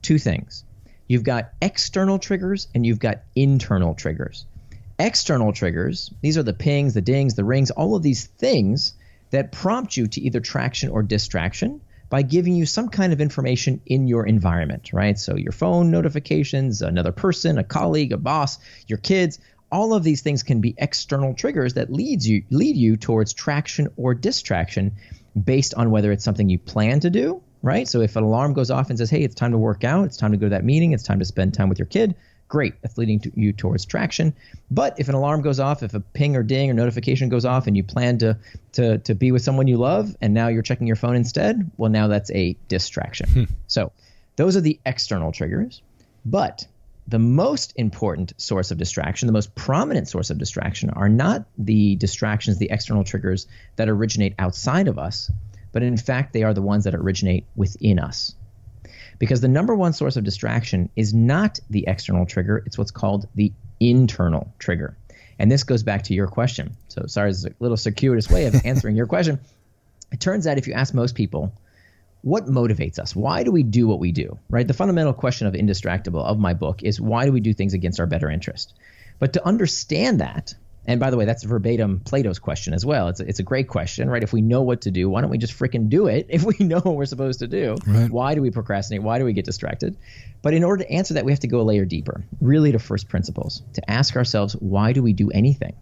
Two 0.02 0.18
things. 0.18 0.64
You've 1.08 1.24
got 1.24 1.52
external 1.60 2.18
triggers 2.18 2.68
and 2.74 2.84
you've 2.84 2.98
got 2.98 3.22
internal 3.34 3.94
triggers. 3.94 4.46
External 4.98 5.52
triggers, 5.52 6.12
these 6.22 6.38
are 6.38 6.42
the 6.42 6.54
pings, 6.54 6.94
the 6.94 7.00
dings, 7.00 7.34
the 7.34 7.44
rings, 7.44 7.70
all 7.70 7.94
of 7.94 8.02
these 8.02 8.26
things 8.26 8.94
that 9.30 9.52
prompt 9.52 9.96
you 9.96 10.06
to 10.06 10.20
either 10.20 10.40
traction 10.40 10.88
or 10.88 11.02
distraction 11.02 11.80
by 12.08 12.22
giving 12.22 12.54
you 12.54 12.64
some 12.66 12.88
kind 12.88 13.12
of 13.12 13.20
information 13.20 13.80
in 13.84 14.06
your 14.06 14.26
environment, 14.26 14.92
right? 14.92 15.18
So 15.18 15.36
your 15.36 15.52
phone 15.52 15.90
notifications, 15.90 16.80
another 16.82 17.12
person, 17.12 17.58
a 17.58 17.64
colleague, 17.64 18.12
a 18.12 18.16
boss, 18.16 18.58
your 18.86 18.98
kids, 18.98 19.38
all 19.70 19.94
of 19.94 20.04
these 20.04 20.22
things 20.22 20.42
can 20.42 20.60
be 20.60 20.74
external 20.78 21.34
triggers 21.34 21.74
that 21.74 21.92
leads 21.92 22.28
you 22.28 22.44
lead 22.50 22.76
you 22.76 22.96
towards 22.96 23.32
traction 23.32 23.88
or 23.96 24.14
distraction 24.14 24.92
based 25.42 25.74
on 25.74 25.90
whether 25.90 26.12
it's 26.12 26.24
something 26.24 26.48
you 26.48 26.58
plan 26.58 27.00
to 27.00 27.10
do, 27.10 27.42
right? 27.62 27.88
So 27.88 28.00
if 28.00 28.16
an 28.16 28.24
alarm 28.24 28.52
goes 28.52 28.70
off 28.70 28.90
and 28.90 28.98
says, 28.98 29.10
"Hey, 29.10 29.22
it's 29.22 29.34
time 29.34 29.52
to 29.52 29.58
work 29.58 29.84
out, 29.84 30.04
it's 30.06 30.16
time 30.16 30.32
to 30.32 30.36
go 30.36 30.46
to 30.46 30.50
that 30.50 30.64
meeting, 30.64 30.92
it's 30.92 31.02
time 31.02 31.18
to 31.18 31.24
spend 31.24 31.54
time 31.54 31.68
with 31.68 31.78
your 31.78 31.86
kid," 31.86 32.14
great. 32.48 32.74
That's 32.82 32.96
leading 32.96 33.18
to 33.20 33.32
you 33.34 33.52
towards 33.52 33.84
traction. 33.84 34.34
But 34.70 34.98
if 34.98 35.08
an 35.08 35.14
alarm 35.14 35.42
goes 35.42 35.58
off, 35.58 35.82
if 35.82 35.94
a 35.94 36.00
ping 36.00 36.36
or 36.36 36.42
ding 36.42 36.70
or 36.70 36.74
notification 36.74 37.28
goes 37.28 37.44
off, 37.44 37.66
and 37.66 37.76
you 37.76 37.82
plan 37.82 38.18
to 38.18 38.38
to 38.72 38.98
to 38.98 39.14
be 39.14 39.32
with 39.32 39.42
someone 39.42 39.66
you 39.66 39.78
love, 39.78 40.16
and 40.20 40.34
now 40.34 40.48
you're 40.48 40.62
checking 40.62 40.86
your 40.86 40.96
phone 40.96 41.16
instead, 41.16 41.70
well, 41.76 41.90
now 41.90 42.06
that's 42.06 42.30
a 42.30 42.56
distraction. 42.68 43.28
Hmm. 43.28 43.44
So 43.66 43.92
Those 44.36 44.56
are 44.56 44.60
the 44.60 44.78
external 44.86 45.32
triggers. 45.32 45.82
But 46.24 46.66
the 47.08 47.18
most 47.18 47.72
important 47.76 48.32
source 48.36 48.70
of 48.70 48.78
distraction, 48.78 49.26
the 49.26 49.32
most 49.32 49.54
prominent 49.54 50.08
source 50.08 50.30
of 50.30 50.38
distraction, 50.38 50.90
are 50.90 51.08
not 51.08 51.46
the 51.56 51.96
distractions, 51.96 52.58
the 52.58 52.70
external 52.70 53.04
triggers 53.04 53.46
that 53.76 53.88
originate 53.88 54.34
outside 54.38 54.88
of 54.88 54.98
us, 54.98 55.30
but 55.76 55.82
in 55.82 55.98
fact, 55.98 56.32
they 56.32 56.42
are 56.42 56.54
the 56.54 56.62
ones 56.62 56.84
that 56.84 56.94
originate 56.94 57.44
within 57.54 57.98
us. 57.98 58.34
Because 59.18 59.42
the 59.42 59.48
number 59.48 59.74
one 59.74 59.92
source 59.92 60.16
of 60.16 60.24
distraction 60.24 60.88
is 60.96 61.12
not 61.12 61.60
the 61.68 61.84
external 61.86 62.24
trigger, 62.24 62.62
it's 62.64 62.78
what's 62.78 62.90
called 62.90 63.28
the 63.34 63.52
internal 63.78 64.54
trigger. 64.58 64.96
And 65.38 65.52
this 65.52 65.64
goes 65.64 65.82
back 65.82 66.04
to 66.04 66.14
your 66.14 66.28
question. 66.28 66.78
So, 66.88 67.04
sorry, 67.08 67.28
it's 67.28 67.44
a 67.44 67.50
little 67.60 67.76
circuitous 67.76 68.30
way 68.30 68.46
of 68.46 68.54
answering 68.64 68.96
your 68.96 69.06
question. 69.06 69.38
It 70.10 70.18
turns 70.18 70.46
out 70.46 70.56
if 70.56 70.66
you 70.66 70.72
ask 70.72 70.94
most 70.94 71.14
people, 71.14 71.52
what 72.22 72.46
motivates 72.46 72.98
us? 72.98 73.14
Why 73.14 73.42
do 73.42 73.52
we 73.52 73.62
do 73.62 73.86
what 73.86 74.00
we 74.00 74.12
do? 74.12 74.38
Right? 74.48 74.66
The 74.66 74.72
fundamental 74.72 75.12
question 75.12 75.46
of 75.46 75.52
Indistractable 75.52 76.24
of 76.24 76.38
my 76.38 76.54
book 76.54 76.84
is 76.84 76.98
why 76.98 77.26
do 77.26 77.32
we 77.32 77.40
do 77.40 77.52
things 77.52 77.74
against 77.74 78.00
our 78.00 78.06
better 78.06 78.30
interest? 78.30 78.72
But 79.18 79.34
to 79.34 79.46
understand 79.46 80.22
that, 80.22 80.54
and 80.86 81.00
by 81.00 81.10
the 81.10 81.16
way, 81.16 81.24
that's 81.24 81.42
verbatim 81.42 82.00
Plato's 82.00 82.38
question 82.38 82.72
as 82.72 82.86
well. 82.86 83.08
It's 83.08 83.20
a, 83.20 83.28
it's 83.28 83.38
a 83.40 83.42
great 83.42 83.68
question, 83.68 84.08
right? 84.08 84.22
If 84.22 84.32
we 84.32 84.40
know 84.40 84.62
what 84.62 84.82
to 84.82 84.92
do, 84.92 85.10
why 85.10 85.20
don't 85.20 85.30
we 85.30 85.38
just 85.38 85.58
freaking 85.58 85.88
do 85.88 86.06
it 86.06 86.26
if 86.30 86.44
we 86.44 86.64
know 86.64 86.78
what 86.78 86.94
we're 86.94 87.06
supposed 87.06 87.40
to 87.40 87.48
do? 87.48 87.76
Right. 87.86 88.10
Why 88.10 88.34
do 88.34 88.42
we 88.42 88.50
procrastinate? 88.50 89.02
Why 89.02 89.18
do 89.18 89.24
we 89.24 89.32
get 89.32 89.44
distracted? 89.44 89.96
But 90.42 90.54
in 90.54 90.62
order 90.62 90.84
to 90.84 90.90
answer 90.90 91.14
that, 91.14 91.24
we 91.24 91.32
have 91.32 91.40
to 91.40 91.48
go 91.48 91.60
a 91.60 91.62
layer 91.62 91.84
deeper, 91.84 92.24
really 92.40 92.72
to 92.72 92.78
first 92.78 93.08
principles, 93.08 93.62
to 93.74 93.90
ask 93.90 94.14
ourselves, 94.16 94.54
why 94.54 94.92
do 94.92 95.02
we 95.02 95.12
do 95.12 95.30
anything? 95.30 95.74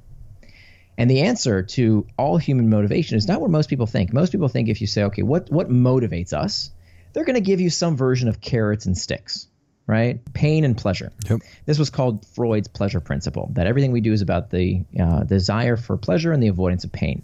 And 0.96 1.10
the 1.10 1.22
answer 1.22 1.62
to 1.62 2.06
all 2.16 2.38
human 2.38 2.70
motivation 2.70 3.18
is 3.18 3.28
not 3.28 3.40
what 3.40 3.50
most 3.50 3.68
people 3.68 3.86
think. 3.86 4.12
Most 4.12 4.30
people 4.30 4.48
think 4.48 4.68
if 4.68 4.80
you 4.80 4.86
say, 4.86 5.04
okay, 5.04 5.22
what, 5.22 5.50
what 5.50 5.68
motivates 5.68 6.32
us? 6.32 6.70
They're 7.12 7.24
going 7.24 7.34
to 7.34 7.40
give 7.40 7.60
you 7.60 7.70
some 7.70 7.96
version 7.96 8.28
of 8.28 8.40
carrots 8.40 8.86
and 8.86 8.96
sticks, 8.96 9.48
right? 9.86 10.20
Pain 10.32 10.64
and 10.64 10.76
pleasure. 10.76 11.12
Yep. 11.28 11.40
This 11.66 11.78
was 11.78 11.90
called 11.90 12.26
Freud's 12.26 12.68
pleasure 12.68 13.00
principle 13.00 13.50
that 13.52 13.66
everything 13.66 13.92
we 13.92 14.00
do 14.00 14.12
is 14.12 14.22
about 14.22 14.50
the 14.50 14.84
uh, 14.98 15.24
desire 15.24 15.76
for 15.76 15.96
pleasure 15.96 16.32
and 16.32 16.42
the 16.42 16.48
avoidance 16.48 16.84
of 16.84 16.92
pain. 16.92 17.22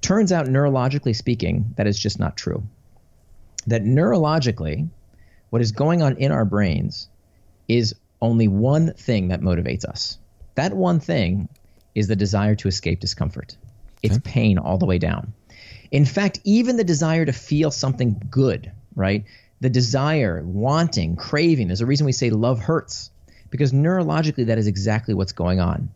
Turns 0.00 0.32
out, 0.32 0.46
neurologically 0.46 1.14
speaking, 1.14 1.74
that 1.76 1.86
is 1.86 1.98
just 1.98 2.18
not 2.18 2.36
true. 2.36 2.62
That 3.66 3.82
neurologically, 3.82 4.88
what 5.50 5.60
is 5.60 5.72
going 5.72 6.00
on 6.00 6.16
in 6.16 6.32
our 6.32 6.44
brains 6.44 7.08
is 7.68 7.94
only 8.22 8.48
one 8.48 8.94
thing 8.94 9.28
that 9.28 9.40
motivates 9.40 9.84
us. 9.84 10.18
That 10.54 10.74
one 10.74 11.00
thing 11.00 11.48
is 11.94 12.08
the 12.08 12.16
desire 12.16 12.54
to 12.56 12.68
escape 12.68 13.00
discomfort. 13.00 13.56
It's 14.02 14.16
okay. 14.16 14.30
pain 14.30 14.58
all 14.58 14.78
the 14.78 14.86
way 14.86 14.98
down. 14.98 15.32
In 15.90 16.04
fact, 16.04 16.40
even 16.44 16.76
the 16.76 16.84
desire 16.84 17.24
to 17.24 17.32
feel 17.32 17.70
something 17.70 18.22
good, 18.30 18.70
right? 18.94 19.24
The 19.60 19.70
desire, 19.70 20.42
wanting, 20.42 21.16
craving. 21.16 21.66
There's 21.66 21.82
a 21.82 21.86
reason 21.86 22.06
we 22.06 22.12
say 22.12 22.30
love 22.30 22.60
hurts 22.60 23.10
because 23.50 23.72
neurologically 23.72 24.46
that 24.46 24.58
is 24.58 24.66
exactly 24.66 25.14
what's 25.14 25.32
going 25.32 25.60
on. 25.60 25.90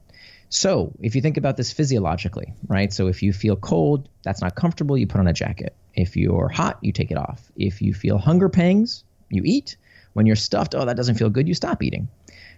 So, 0.50 0.92
if 1.00 1.16
you 1.16 1.22
think 1.22 1.36
about 1.36 1.56
this 1.56 1.72
physiologically, 1.72 2.52
right? 2.68 2.92
So, 2.92 3.08
if 3.08 3.22
you 3.22 3.32
feel 3.32 3.56
cold, 3.56 4.08
that's 4.22 4.42
not 4.42 4.54
comfortable, 4.54 4.96
you 4.96 5.06
put 5.06 5.20
on 5.20 5.26
a 5.26 5.32
jacket. 5.32 5.74
If 5.94 6.16
you're 6.16 6.48
hot, 6.48 6.78
you 6.82 6.92
take 6.92 7.10
it 7.10 7.16
off. 7.16 7.50
If 7.56 7.80
you 7.80 7.94
feel 7.94 8.18
hunger 8.18 8.48
pangs, 8.48 9.04
you 9.30 9.42
eat. 9.44 9.76
When 10.12 10.26
you're 10.26 10.36
stuffed, 10.36 10.74
oh, 10.74 10.84
that 10.84 10.96
doesn't 10.96 11.16
feel 11.16 11.30
good, 11.30 11.48
you 11.48 11.54
stop 11.54 11.82
eating. 11.82 12.08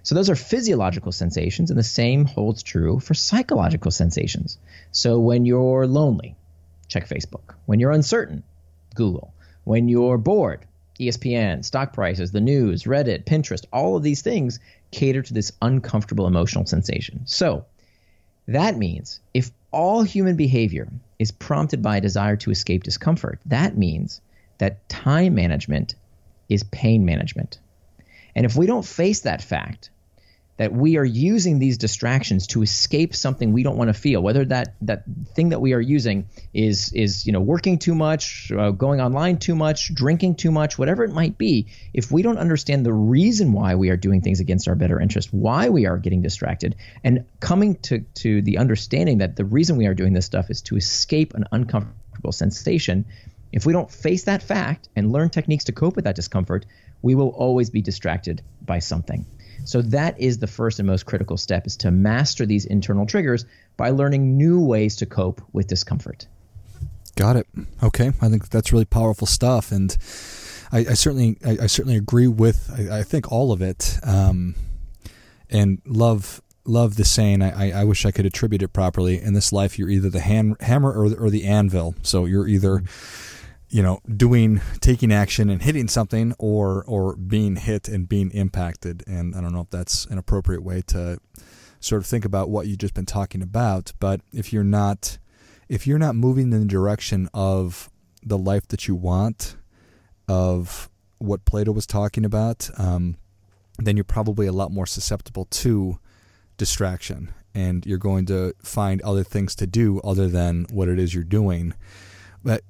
So 0.02 0.14
those 0.14 0.30
are 0.30 0.36
physiological 0.36 1.10
sensations, 1.10 1.70
and 1.70 1.78
the 1.78 1.82
same 1.84 2.26
holds 2.26 2.62
true 2.62 3.00
for 3.00 3.14
psychological 3.14 3.90
sensations. 3.90 4.58
So 4.92 5.18
when 5.18 5.46
you're 5.46 5.86
lonely, 5.86 6.36
check 6.88 7.08
Facebook. 7.08 7.54
When 7.64 7.80
you're 7.80 7.92
uncertain, 7.92 8.42
Google. 8.94 9.34
When 9.64 9.88
you're 9.88 10.18
bored, 10.18 10.66
ESPN, 10.98 11.64
stock 11.64 11.92
prices, 11.92 12.32
the 12.32 12.40
news, 12.40 12.84
Reddit, 12.84 13.24
Pinterest, 13.24 13.64
all 13.72 13.96
of 13.96 14.02
these 14.02 14.22
things 14.22 14.60
cater 14.90 15.22
to 15.22 15.34
this 15.34 15.52
uncomfortable 15.60 16.26
emotional 16.26 16.66
sensation. 16.66 17.22
So 17.26 17.64
that 18.48 18.76
means 18.76 19.20
if 19.34 19.50
all 19.72 20.02
human 20.02 20.36
behavior 20.36 20.88
is 21.18 21.30
prompted 21.30 21.82
by 21.82 21.96
a 21.98 22.00
desire 22.00 22.36
to 22.36 22.50
escape 22.50 22.82
discomfort, 22.82 23.40
that 23.46 23.76
means 23.76 24.20
that 24.58 24.88
time 24.88 25.34
management 25.34 25.94
is 26.48 26.62
pain 26.64 27.04
management. 27.04 27.58
And 28.34 28.46
if 28.46 28.56
we 28.56 28.66
don't 28.66 28.84
face 28.84 29.20
that 29.20 29.42
fact, 29.42 29.90
that 30.56 30.72
we 30.72 30.96
are 30.96 31.04
using 31.04 31.58
these 31.58 31.78
distractions 31.78 32.46
to 32.48 32.62
escape 32.62 33.14
something 33.14 33.52
we 33.52 33.62
don't 33.62 33.76
want 33.76 33.88
to 33.88 33.94
feel 33.94 34.22
whether 34.22 34.44
that 34.44 34.75
that 34.80 35.04
thing 35.34 35.50
that 35.50 35.60
we 35.60 35.72
are 35.72 35.80
using 35.80 36.26
is 36.54 36.92
is 36.92 37.26
you 37.26 37.32
know 37.32 37.40
working 37.40 37.78
too 37.78 37.94
much 37.94 38.50
uh, 38.56 38.70
going 38.70 39.00
online 39.00 39.38
too 39.38 39.54
much 39.54 39.94
drinking 39.94 40.34
too 40.34 40.50
much 40.50 40.78
whatever 40.78 41.04
it 41.04 41.12
might 41.12 41.36
be 41.38 41.66
if 41.92 42.10
we 42.10 42.22
don't 42.22 42.38
understand 42.38 42.84
the 42.84 42.92
reason 42.92 43.52
why 43.52 43.75
we 43.75 43.90
are 43.90 43.96
doing 43.96 44.20
things 44.20 44.40
against 44.40 44.68
our 44.68 44.75
better 44.75 45.00
interest 45.00 45.32
why 45.32 45.68
we 45.68 45.86
are 45.86 45.98
getting 45.98 46.22
distracted 46.22 46.75
and 47.04 47.25
coming 47.40 47.76
to 47.76 48.00
to 48.14 48.42
the 48.42 48.58
understanding 48.58 49.18
that 49.18 49.36
the 49.36 49.44
reason 49.44 49.76
we 49.76 49.86
are 49.86 49.94
doing 49.94 50.12
this 50.12 50.26
stuff 50.26 50.50
is 50.50 50.62
to 50.62 50.76
escape 50.76 51.34
an 51.34 51.44
uncomfortable 51.52 52.32
sensation 52.32 53.04
if 53.56 53.66
we 53.66 53.72
don't 53.72 53.90
face 53.90 54.22
that 54.25 54.42
fact 54.42 54.88
and 54.94 55.10
learn 55.10 55.28
techniques 55.28 55.64
to 55.64 55.72
cope 55.72 55.96
with 55.96 56.04
that 56.04 56.14
discomfort 56.14 56.64
we 57.02 57.16
will 57.16 57.30
always 57.30 57.70
be 57.70 57.82
distracted 57.82 58.40
by 58.64 58.78
something 58.78 59.26
so 59.66 59.82
that 59.82 60.18
is 60.20 60.38
the 60.38 60.46
first 60.46 60.78
and 60.78 60.86
most 60.86 61.06
critical 61.06 61.36
step 61.36 61.66
is 61.66 61.76
to 61.78 61.90
master 61.90 62.46
these 62.46 62.64
internal 62.66 63.04
triggers 63.04 63.44
by 63.76 63.90
learning 63.90 64.36
new 64.38 64.64
ways 64.64 64.96
to 64.96 65.06
cope 65.06 65.42
with 65.52 65.66
discomfort. 65.66 66.26
Got 67.16 67.36
it. 67.36 67.46
Okay, 67.82 68.12
I 68.20 68.28
think 68.28 68.48
that's 68.48 68.72
really 68.72 68.84
powerful 68.84 69.26
stuff, 69.26 69.72
and 69.72 69.96
I, 70.70 70.78
I 70.78 70.94
certainly, 70.94 71.38
I, 71.44 71.58
I, 71.62 71.66
certainly 71.66 71.96
agree 71.96 72.28
with, 72.28 72.70
I, 72.76 72.98
I 72.98 73.02
think 73.02 73.32
all 73.32 73.52
of 73.52 73.62
it, 73.62 73.98
um, 74.02 74.54
and 75.48 75.80
love, 75.86 76.42
love 76.64 76.96
the 76.96 77.04
saying. 77.04 77.42
I, 77.42 77.80
I 77.80 77.84
wish 77.84 78.04
I 78.04 78.10
could 78.10 78.26
attribute 78.26 78.62
it 78.62 78.68
properly. 78.68 79.20
In 79.20 79.32
this 79.32 79.52
life, 79.52 79.78
you're 79.78 79.88
either 79.88 80.10
the 80.10 80.20
hand, 80.20 80.56
hammer 80.60 80.92
or 80.92 81.08
the, 81.08 81.16
or 81.16 81.30
the 81.30 81.44
anvil. 81.44 81.94
So 82.02 82.26
you're 82.26 82.46
either 82.46 82.82
you 83.68 83.82
know, 83.82 84.00
doing 84.16 84.61
taking 84.80 85.12
action 85.12 85.50
and 85.50 85.62
hitting 85.62 85.88
something 85.88 86.35
or 86.38 86.85
or 86.87 87.16
being 87.16 87.56
hit 87.56 87.88
and 87.88 88.08
being 88.08 88.30
impacted. 88.30 89.02
And 89.06 89.35
I 89.35 89.40
don't 89.40 89.52
know 89.52 89.62
if 89.62 89.70
that's 89.70 90.06
an 90.06 90.18
appropriate 90.18 90.62
way 90.62 90.82
to 90.88 91.18
sort 91.80 92.00
of 92.00 92.06
think 92.06 92.25
about 92.25 92.49
what 92.49 92.66
you've 92.66 92.78
just 92.78 92.94
been 92.94 93.06
talking 93.06 93.42
about. 93.42 93.92
But 93.99 94.20
if 94.32 94.52
you're 94.52 94.64
not 94.64 95.18
if 95.68 95.87
you're 95.87 95.99
not 95.99 96.14
moving 96.14 96.52
in 96.52 96.61
the 96.61 96.66
direction 96.66 97.28
of 97.35 97.90
the 98.23 98.38
life 98.38 98.68
that 98.68 98.88
you 98.88 98.94
want, 98.94 99.56
of 100.28 100.88
what 101.18 101.44
Plato 101.44 101.73
was 101.73 101.87
talking 101.87 102.25
about, 102.25 102.68
um, 102.78 103.16
then 103.78 103.96
you're 103.96 104.04
probably 104.04 104.46
a 104.46 104.52
lot 104.52 104.70
more 104.70 104.87
susceptible 104.87 105.46
to 105.46 105.99
distraction, 106.56 107.32
and 107.54 107.85
you're 107.87 107.99
going 107.99 108.26
to 108.26 108.54
find 108.62 109.00
other 109.02 109.25
things 109.25 109.54
to 109.56 109.66
do 109.66 110.00
other 110.00 110.28
than 110.28 110.66
what 110.70 110.88
it 110.88 110.99
is 110.99 111.14
you're 111.14 111.25
doing. 111.25 111.75
But 112.42 112.62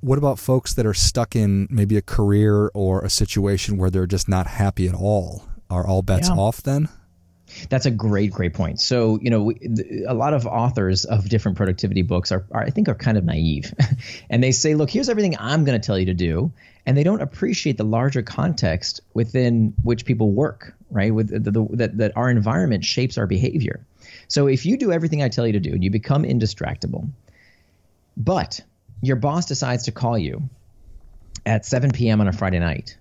what 0.00 0.18
about 0.18 0.38
folks 0.38 0.74
that 0.74 0.86
are 0.86 0.94
stuck 0.94 1.36
in 1.36 1.68
maybe 1.70 1.96
a 1.96 2.02
career 2.02 2.70
or 2.74 3.02
a 3.04 3.10
situation 3.10 3.76
where 3.76 3.90
they're 3.90 4.06
just 4.06 4.28
not 4.28 4.46
happy 4.46 4.88
at 4.88 4.94
all? 4.94 5.44
Are 5.68 5.86
all 5.86 6.02
bets 6.02 6.28
yeah. 6.28 6.34
off 6.34 6.62
then? 6.62 6.88
That's 7.68 7.86
a 7.86 7.90
great, 7.90 8.32
great 8.32 8.54
point. 8.54 8.80
So, 8.80 9.18
you 9.20 9.30
know, 9.30 9.44
we, 9.44 10.04
a 10.06 10.14
lot 10.14 10.34
of 10.34 10.46
authors 10.46 11.04
of 11.04 11.28
different 11.28 11.56
productivity 11.56 12.02
books 12.02 12.32
are, 12.32 12.44
are 12.52 12.62
I 12.62 12.70
think, 12.70 12.88
are 12.88 12.94
kind 12.94 13.18
of 13.18 13.24
naive, 13.24 13.74
and 14.30 14.42
they 14.42 14.52
say, 14.52 14.74
"Look, 14.74 14.90
here's 14.90 15.08
everything 15.08 15.36
I'm 15.38 15.64
going 15.64 15.80
to 15.80 15.84
tell 15.84 15.98
you 15.98 16.06
to 16.06 16.14
do," 16.14 16.52
and 16.86 16.96
they 16.96 17.02
don't 17.02 17.20
appreciate 17.20 17.76
the 17.76 17.84
larger 17.84 18.22
context 18.22 19.00
within 19.14 19.74
which 19.82 20.04
people 20.04 20.30
work, 20.30 20.74
right? 20.90 21.12
With 21.12 21.28
the, 21.28 21.50
the, 21.50 21.66
that 21.72 21.98
that 21.98 22.16
our 22.16 22.30
environment 22.30 22.84
shapes 22.84 23.18
our 23.18 23.26
behavior. 23.26 23.84
So, 24.28 24.46
if 24.46 24.64
you 24.64 24.76
do 24.76 24.92
everything 24.92 25.22
I 25.22 25.28
tell 25.28 25.46
you 25.46 25.52
to 25.54 25.60
do, 25.60 25.72
and 25.72 25.82
you 25.82 25.90
become 25.90 26.22
indistractable, 26.22 27.08
but 28.16 28.60
your 29.02 29.16
boss 29.16 29.46
decides 29.46 29.84
to 29.84 29.92
call 29.92 30.18
you 30.18 30.48
at 31.46 31.64
7 31.64 31.90
p.m. 31.92 32.20
on 32.20 32.28
a 32.28 32.32
Friday 32.32 32.58
night 32.58 32.96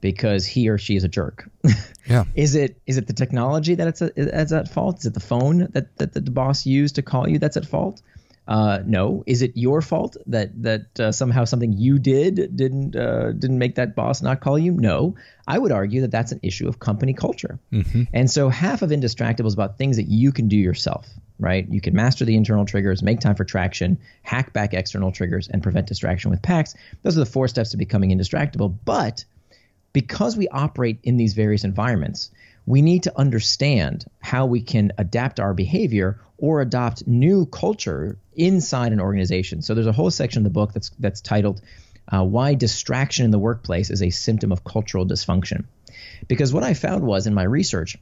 because 0.00 0.46
he 0.46 0.68
or 0.68 0.78
she 0.78 0.96
is 0.96 1.04
a 1.04 1.08
jerk. 1.08 1.48
Yeah. 2.06 2.24
is 2.34 2.54
it 2.54 2.76
is 2.86 2.98
it 2.98 3.06
the 3.06 3.14
technology 3.14 3.76
that 3.76 3.88
it's 3.88 4.02
a, 4.02 4.12
that's 4.14 4.52
at 4.52 4.68
fault? 4.68 4.98
Is 4.98 5.06
it 5.06 5.14
the 5.14 5.20
phone 5.20 5.68
that, 5.72 5.96
that 5.96 6.12
the 6.12 6.20
boss 6.20 6.66
used 6.66 6.96
to 6.96 7.02
call 7.02 7.26
you 7.26 7.38
that's 7.38 7.56
at 7.56 7.64
fault? 7.64 8.02
Uh, 8.46 8.80
no. 8.84 9.24
Is 9.26 9.42
it 9.42 9.52
your 9.56 9.80
fault 9.80 10.16
that 10.26 10.62
that 10.62 11.00
uh, 11.00 11.12
somehow 11.12 11.44
something 11.44 11.72
you 11.72 11.98
did 11.98 12.56
didn't 12.56 12.94
uh, 12.94 13.32
didn't 13.32 13.58
make 13.58 13.76
that 13.76 13.94
boss 13.94 14.20
not 14.20 14.40
call 14.40 14.58
you? 14.58 14.72
No. 14.72 15.16
I 15.46 15.58
would 15.58 15.72
argue 15.72 16.02
that 16.02 16.10
that's 16.10 16.32
an 16.32 16.40
issue 16.42 16.68
of 16.68 16.78
company 16.78 17.14
culture. 17.14 17.58
Mm-hmm. 17.72 18.02
And 18.12 18.30
so 18.30 18.48
half 18.48 18.82
of 18.82 18.90
Indistractable 18.90 19.46
is 19.46 19.54
about 19.54 19.78
things 19.78 19.96
that 19.96 20.08
you 20.08 20.32
can 20.32 20.48
do 20.48 20.56
yourself 20.56 21.06
right? 21.38 21.66
You 21.68 21.80
can 21.80 21.94
master 21.94 22.24
the 22.24 22.36
internal 22.36 22.64
triggers, 22.64 23.02
make 23.02 23.20
time 23.20 23.34
for 23.34 23.44
traction, 23.44 23.98
hack 24.22 24.52
back 24.52 24.74
external 24.74 25.12
triggers, 25.12 25.48
and 25.48 25.62
prevent 25.62 25.86
distraction 25.86 26.30
with 26.30 26.42
pacts. 26.42 26.74
Those 27.02 27.16
are 27.16 27.20
the 27.20 27.26
four 27.26 27.48
steps 27.48 27.70
to 27.70 27.76
becoming 27.76 28.10
indistractable. 28.10 28.74
But 28.84 29.24
because 29.92 30.36
we 30.36 30.48
operate 30.48 31.00
in 31.02 31.16
these 31.16 31.34
various 31.34 31.64
environments, 31.64 32.30
we 32.66 32.82
need 32.82 33.02
to 33.04 33.18
understand 33.18 34.06
how 34.34 34.46
we 34.46 34.60
can 34.60 34.90
adapt 34.98 35.38
our 35.38 35.54
behavior 35.54 36.18
or 36.38 36.60
adopt 36.60 37.06
new 37.06 37.46
culture 37.46 38.18
inside 38.34 38.92
an 38.92 39.00
organization. 39.00 39.62
So 39.62 39.74
there's 39.74 39.86
a 39.86 39.92
whole 39.92 40.10
section 40.10 40.40
of 40.40 40.44
the 40.44 40.58
book 40.58 40.72
that's 40.72 40.90
that's 40.98 41.20
titled 41.20 41.60
uh, 42.12 42.24
why 42.24 42.54
distraction 42.54 43.24
in 43.24 43.30
the 43.30 43.38
workplace 43.38 43.90
is 43.90 44.02
a 44.02 44.10
symptom 44.10 44.50
of 44.50 44.64
cultural 44.64 45.06
dysfunction. 45.06 45.66
Because 46.26 46.52
what 46.52 46.64
I 46.64 46.74
found 46.74 47.04
was 47.04 47.28
in 47.28 47.34
my 47.34 47.44
research 47.44 47.96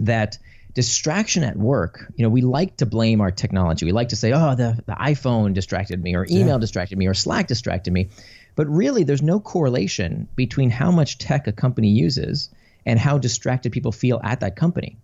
that 0.00 0.38
distraction 0.74 1.42
at 1.42 1.56
work, 1.56 2.12
you 2.16 2.22
know, 2.22 2.28
we 2.28 2.42
like 2.42 2.76
to 2.76 2.86
blame 2.86 3.22
our 3.22 3.30
technology. 3.30 3.86
We 3.86 3.92
like 3.92 4.10
to 4.10 4.16
say, 4.16 4.32
oh, 4.34 4.54
the, 4.56 4.78
the 4.84 4.92
iPhone 4.92 5.54
distracted 5.54 6.02
me, 6.02 6.14
or 6.16 6.26
email 6.26 6.56
yeah. 6.56 6.58
distracted 6.58 6.98
me, 6.98 7.06
or 7.06 7.14
Slack 7.14 7.46
distracted 7.46 7.94
me. 7.94 8.10
But 8.56 8.66
really, 8.68 9.04
there's 9.04 9.22
no 9.22 9.40
correlation 9.40 10.28
between 10.36 10.68
how 10.68 10.90
much 10.90 11.16
tech 11.16 11.46
a 11.46 11.52
company 11.52 11.88
uses 11.88 12.50
and 12.84 12.98
how 12.98 13.16
distracted 13.16 13.72
people 13.72 13.92
feel 13.92 14.20
at 14.22 14.40
that 14.40 14.54
company. 14.54 14.98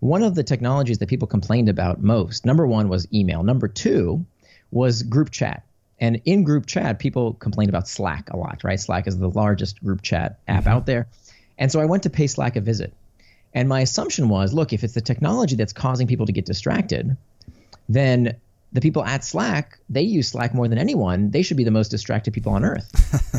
One 0.00 0.22
of 0.22 0.34
the 0.34 0.42
technologies 0.42 0.98
that 0.98 1.08
people 1.08 1.28
complained 1.28 1.68
about 1.68 2.02
most, 2.02 2.44
number 2.44 2.66
one 2.66 2.88
was 2.88 3.06
email. 3.12 3.42
Number 3.42 3.68
two 3.68 4.24
was 4.70 5.02
group 5.02 5.30
chat. 5.30 5.62
And 6.00 6.20
in 6.24 6.44
group 6.44 6.66
chat, 6.66 6.98
people 6.98 7.34
complained 7.34 7.70
about 7.70 7.88
Slack 7.88 8.30
a 8.30 8.36
lot, 8.36 8.64
right? 8.64 8.78
Slack 8.78 9.06
is 9.06 9.16
the 9.16 9.30
largest 9.30 9.82
group 9.82 10.02
chat 10.02 10.38
app 10.48 10.60
mm-hmm. 10.60 10.68
out 10.68 10.86
there. 10.86 11.06
And 11.56 11.70
so 11.70 11.80
I 11.80 11.84
went 11.84 12.02
to 12.02 12.10
pay 12.10 12.26
Slack 12.26 12.56
a 12.56 12.60
visit. 12.60 12.92
And 13.54 13.68
my 13.68 13.80
assumption 13.80 14.28
was 14.28 14.52
look, 14.52 14.72
if 14.72 14.82
it's 14.82 14.94
the 14.94 15.00
technology 15.00 15.56
that's 15.56 15.72
causing 15.72 16.06
people 16.06 16.26
to 16.26 16.32
get 16.32 16.44
distracted, 16.44 17.16
then 17.88 18.36
the 18.72 18.80
people 18.80 19.04
at 19.04 19.24
Slack, 19.24 19.78
they 19.88 20.02
use 20.02 20.28
Slack 20.28 20.52
more 20.52 20.66
than 20.66 20.78
anyone. 20.78 21.30
They 21.30 21.42
should 21.42 21.56
be 21.56 21.64
the 21.64 21.70
most 21.70 21.90
distracted 21.90 22.34
people 22.34 22.52
on 22.52 22.64
earth. 22.64 22.90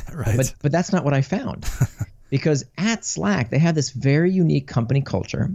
right. 0.13 0.37
But 0.37 0.55
but 0.61 0.71
that's 0.71 0.93
not 0.93 1.03
what 1.03 1.13
I 1.13 1.21
found. 1.21 1.69
because 2.29 2.65
at 2.77 3.03
Slack, 3.03 3.49
they 3.49 3.59
have 3.59 3.75
this 3.75 3.89
very 3.89 4.31
unique 4.31 4.67
company 4.67 5.01
culture 5.01 5.51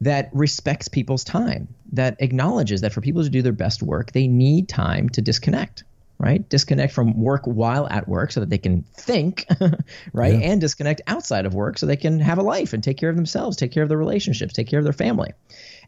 that 0.00 0.30
respects 0.32 0.88
people's 0.88 1.24
time, 1.24 1.68
that 1.92 2.16
acknowledges 2.20 2.82
that 2.82 2.92
for 2.92 3.00
people 3.00 3.22
to 3.22 3.30
do 3.30 3.42
their 3.42 3.52
best 3.52 3.82
work, 3.82 4.12
they 4.12 4.26
need 4.26 4.68
time 4.68 5.08
to 5.10 5.22
disconnect, 5.22 5.84
right? 6.18 6.46
Disconnect 6.48 6.92
from 6.92 7.18
work 7.18 7.42
while 7.44 7.88
at 7.88 8.06
work 8.06 8.32
so 8.32 8.40
that 8.40 8.50
they 8.50 8.58
can 8.58 8.82
think, 8.94 9.46
right? 10.12 10.34
Yeah. 10.34 10.50
And 10.50 10.60
disconnect 10.60 11.00
outside 11.06 11.46
of 11.46 11.54
work 11.54 11.78
so 11.78 11.86
they 11.86 11.96
can 11.96 12.20
have 12.20 12.38
a 12.38 12.42
life 12.42 12.72
and 12.72 12.84
take 12.84 12.98
care 12.98 13.10
of 13.10 13.16
themselves, 13.16 13.56
take 13.56 13.72
care 13.72 13.82
of 13.82 13.88
their 13.88 13.98
relationships, 13.98 14.52
take 14.52 14.68
care 14.68 14.78
of 14.78 14.84
their 14.84 14.92
family. 14.92 15.32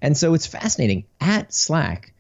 And 0.01 0.17
so 0.17 0.35
it's 0.35 0.47
fascinating. 0.47 1.05
At 1.21 1.53
Slack, 1.53 2.15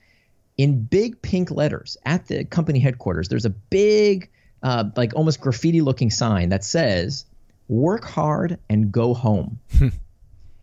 in 0.59 0.85
big 0.85 1.23
pink 1.23 1.51
letters 1.51 1.97
at 2.05 2.27
the 2.27 2.45
company 2.45 2.81
headquarters, 2.81 3.29
there's 3.29 3.47
a 3.47 3.51
big, 3.51 4.29
uh, 4.63 4.85
like 4.97 5.15
almost 5.15 5.41
graffiti 5.41 5.81
looking 5.81 6.11
sign 6.11 6.51
that 6.51 6.65
says, 6.65 7.25
work 7.69 8.05
hard 8.05 8.59
and 8.69 8.93
go 8.93 9.15
home. 9.15 9.61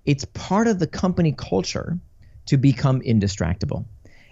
it's 0.05 0.25
part 0.25 0.67
of 0.67 0.79
the 0.79 0.88
company 0.88 1.33
culture 1.33 2.00
to 2.47 2.57
become 2.57 3.01
indistractable. 3.01 3.85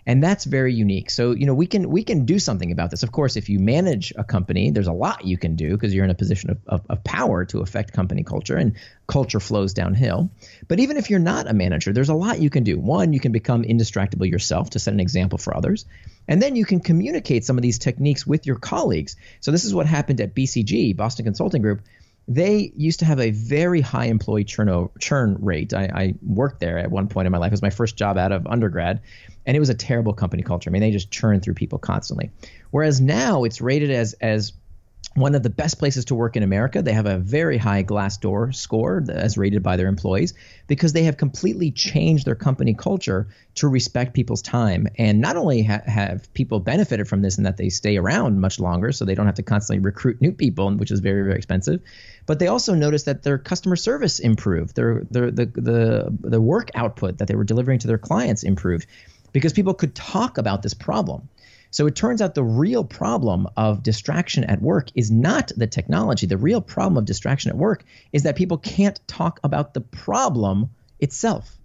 And 0.05 0.21
that's 0.21 0.43
very 0.43 0.73
unique. 0.73 1.09
So 1.09 1.31
you 1.31 1.45
know 1.45 1.53
we 1.53 1.65
can 1.65 1.89
we 1.89 2.03
can 2.03 2.25
do 2.25 2.37
something 2.37 2.73
about 2.73 2.91
this. 2.91 3.03
Of 3.03 3.13
course 3.13 3.37
if 3.37 3.47
you 3.47 3.59
manage 3.59 4.11
a 4.17 4.23
company 4.23 4.69
there's 4.69 4.87
a 4.87 4.93
lot 4.93 5.23
you 5.23 5.37
can 5.37 5.55
do 5.55 5.71
because 5.71 5.93
you're 5.93 6.03
in 6.03 6.09
a 6.09 6.15
position 6.15 6.49
of, 6.49 6.57
of, 6.67 6.85
of, 6.89 7.03
power 7.05 7.45
to 7.45 7.59
affect 7.59 7.93
company 7.93 8.23
culture 8.23 8.57
and 8.57 8.75
culture 9.07 9.39
flows 9.39 9.73
downhill. 9.73 10.29
But 10.67 10.81
even 10.81 10.97
if 10.97 11.09
you're 11.09 11.19
not 11.19 11.49
a 11.49 11.53
manager 11.53 11.93
there's 11.93 12.09
a 12.09 12.13
lot 12.13 12.39
you 12.39 12.49
can 12.49 12.63
do. 12.63 12.77
One 12.77 13.13
you 13.13 13.21
can 13.21 13.31
become 13.31 13.63
indistractable 13.63 14.29
yourself 14.29 14.71
to 14.71 14.79
set 14.79 14.93
an 14.93 14.99
example 14.99 15.37
for 15.37 15.55
others. 15.55 15.85
And 16.27 16.41
then 16.41 16.57
you 16.57 16.65
can 16.65 16.81
communicate 16.81 17.45
some 17.45 17.57
of 17.57 17.61
these 17.61 17.79
techniques 17.79 18.27
with 18.27 18.45
your 18.45 18.57
colleagues. 18.57 19.15
So 19.39 19.51
this 19.51 19.63
is 19.63 19.73
what 19.73 19.85
happened 19.85 20.19
at 20.19 20.35
bcg 20.35 20.97
boston 20.97 21.23
consulting 21.23 21.61
group 21.61 21.81
they 22.27 22.71
used 22.75 22.99
to 22.99 23.05
have 23.05 23.19
a 23.19 23.31
very 23.31 23.81
high 23.81 24.05
employee 24.05 24.45
churn, 24.45 24.89
churn 24.99 25.37
rate. 25.41 25.73
I, 25.73 25.89
I, 25.93 26.13
worked 26.21 26.59
there 26.61 26.77
at 26.77 26.89
one 26.89 27.07
point 27.07 27.25
in 27.25 27.31
my 27.31 27.37
life. 27.37 27.49
It 27.49 27.53
was 27.53 27.61
my 27.61 27.69
first 27.69 27.97
job 27.97 28.17
out 28.17 28.31
of 28.31 28.47
undergrad, 28.47 29.01
and 29.45 29.57
it 29.57 29.59
was 29.59 29.69
a 29.69 29.73
terrible 29.73 30.13
company 30.13 30.41
culture. 30.41 30.69
I 30.69 30.71
mean, 30.71 30.81
they 30.81 30.91
just 30.91 31.11
churn 31.11 31.41
through 31.41 31.55
people 31.55 31.79
constantly. 31.79 32.31
Whereas 32.71 33.01
now 33.01 33.43
it's 33.43 33.59
rated 33.59 33.91
as 33.91 34.13
as 34.21 34.53
one 35.15 35.35
of 35.35 35.43
the 35.43 35.49
best 35.49 35.77
places 35.77 36.05
to 36.05 36.15
work 36.15 36.35
in 36.35 36.43
America. 36.43 36.81
They 36.81 36.93
have 36.93 37.05
a 37.05 37.19
very 37.19 37.57
high 37.57 37.83
Glassdoor 37.83 38.53
score 38.53 39.03
as 39.09 39.37
rated 39.37 39.61
by 39.61 39.77
their 39.77 39.87
employees 39.87 40.33
because 40.67 40.93
they 40.93 41.03
have 41.03 41.17
completely 41.17 41.71
changed 41.71 42.25
their 42.25 42.35
company 42.35 42.73
culture 42.73 43.27
to 43.55 43.67
respect 43.67 44.13
people's 44.13 44.41
time. 44.41 44.87
And 44.97 45.21
not 45.21 45.37
only 45.37 45.63
ha- 45.63 45.81
have 45.85 46.33
people 46.33 46.59
benefited 46.59 47.07
from 47.07 47.21
this 47.21 47.37
in 47.37 47.43
that 47.43 47.57
they 47.57 47.69
stay 47.69 47.97
around 47.97 48.41
much 48.41 48.59
longer, 48.59 48.91
so 48.91 49.05
they 49.05 49.13
don't 49.13 49.27
have 49.27 49.35
to 49.35 49.43
constantly 49.43 49.83
recruit 49.83 50.19
new 50.19 50.31
people, 50.31 50.71
which 50.75 50.89
is 50.89 50.99
very, 50.99 51.23
very 51.23 51.35
expensive, 51.35 51.81
but 52.25 52.39
they 52.39 52.47
also 52.47 52.73
noticed 52.73 53.05
that 53.05 53.21
their 53.21 53.37
customer 53.37 53.75
service 53.75 54.19
improved, 54.19 54.75
their, 54.75 55.03
their 55.11 55.29
the, 55.29 55.45
the, 55.45 56.17
the 56.21 56.41
work 56.41 56.71
output 56.73 57.19
that 57.19 57.27
they 57.27 57.35
were 57.35 57.43
delivering 57.43 57.79
to 57.79 57.87
their 57.87 57.97
clients 57.97 58.43
improved 58.43 58.87
because 59.31 59.53
people 59.53 59.73
could 59.73 59.93
talk 59.93 60.37
about 60.37 60.61
this 60.61 60.73
problem. 60.73 61.27
So 61.73 61.87
it 61.87 61.95
turns 61.95 62.21
out 62.21 62.35
the 62.35 62.43
real 62.43 62.83
problem 62.83 63.47
of 63.57 63.81
distraction 63.81 64.43
at 64.43 64.61
work 64.61 64.89
is 64.93 65.09
not 65.09 65.51
the 65.57 65.65
technology. 65.65 66.27
The 66.27 66.37
real 66.37 66.61
problem 66.61 66.97
of 66.97 67.05
distraction 67.05 67.49
at 67.49 67.57
work 67.57 67.83
is 68.11 68.23
that 68.23 68.35
people 68.35 68.59
can't 68.59 68.99
talk 69.07 69.39
about 69.43 69.73
the 69.73 69.81
problem 69.81 70.69
itself. 70.99 71.57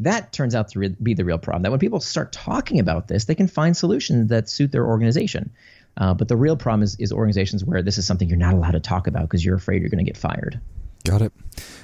That 0.00 0.32
turns 0.32 0.54
out 0.54 0.68
to 0.68 0.88
be 0.88 1.12
the 1.12 1.26
real 1.26 1.36
problem. 1.36 1.62
That 1.62 1.70
when 1.70 1.78
people 1.78 2.00
start 2.00 2.32
talking 2.32 2.80
about 2.80 3.06
this, 3.06 3.26
they 3.26 3.34
can 3.34 3.48
find 3.48 3.76
solutions 3.76 4.30
that 4.30 4.48
suit 4.48 4.72
their 4.72 4.86
organization. 4.86 5.52
Uh, 5.94 6.14
but 6.14 6.28
the 6.28 6.36
real 6.36 6.56
problem 6.56 6.82
is, 6.82 6.96
is 6.98 7.12
organizations 7.12 7.62
where 7.62 7.82
this 7.82 7.98
is 7.98 8.06
something 8.06 8.30
you're 8.30 8.38
not 8.38 8.54
allowed 8.54 8.70
to 8.70 8.80
talk 8.80 9.08
about 9.08 9.24
because 9.24 9.44
you're 9.44 9.56
afraid 9.56 9.82
you're 9.82 9.90
going 9.90 10.02
to 10.02 10.10
get 10.10 10.16
fired. 10.16 10.58
Got 11.04 11.20
it. 11.20 11.32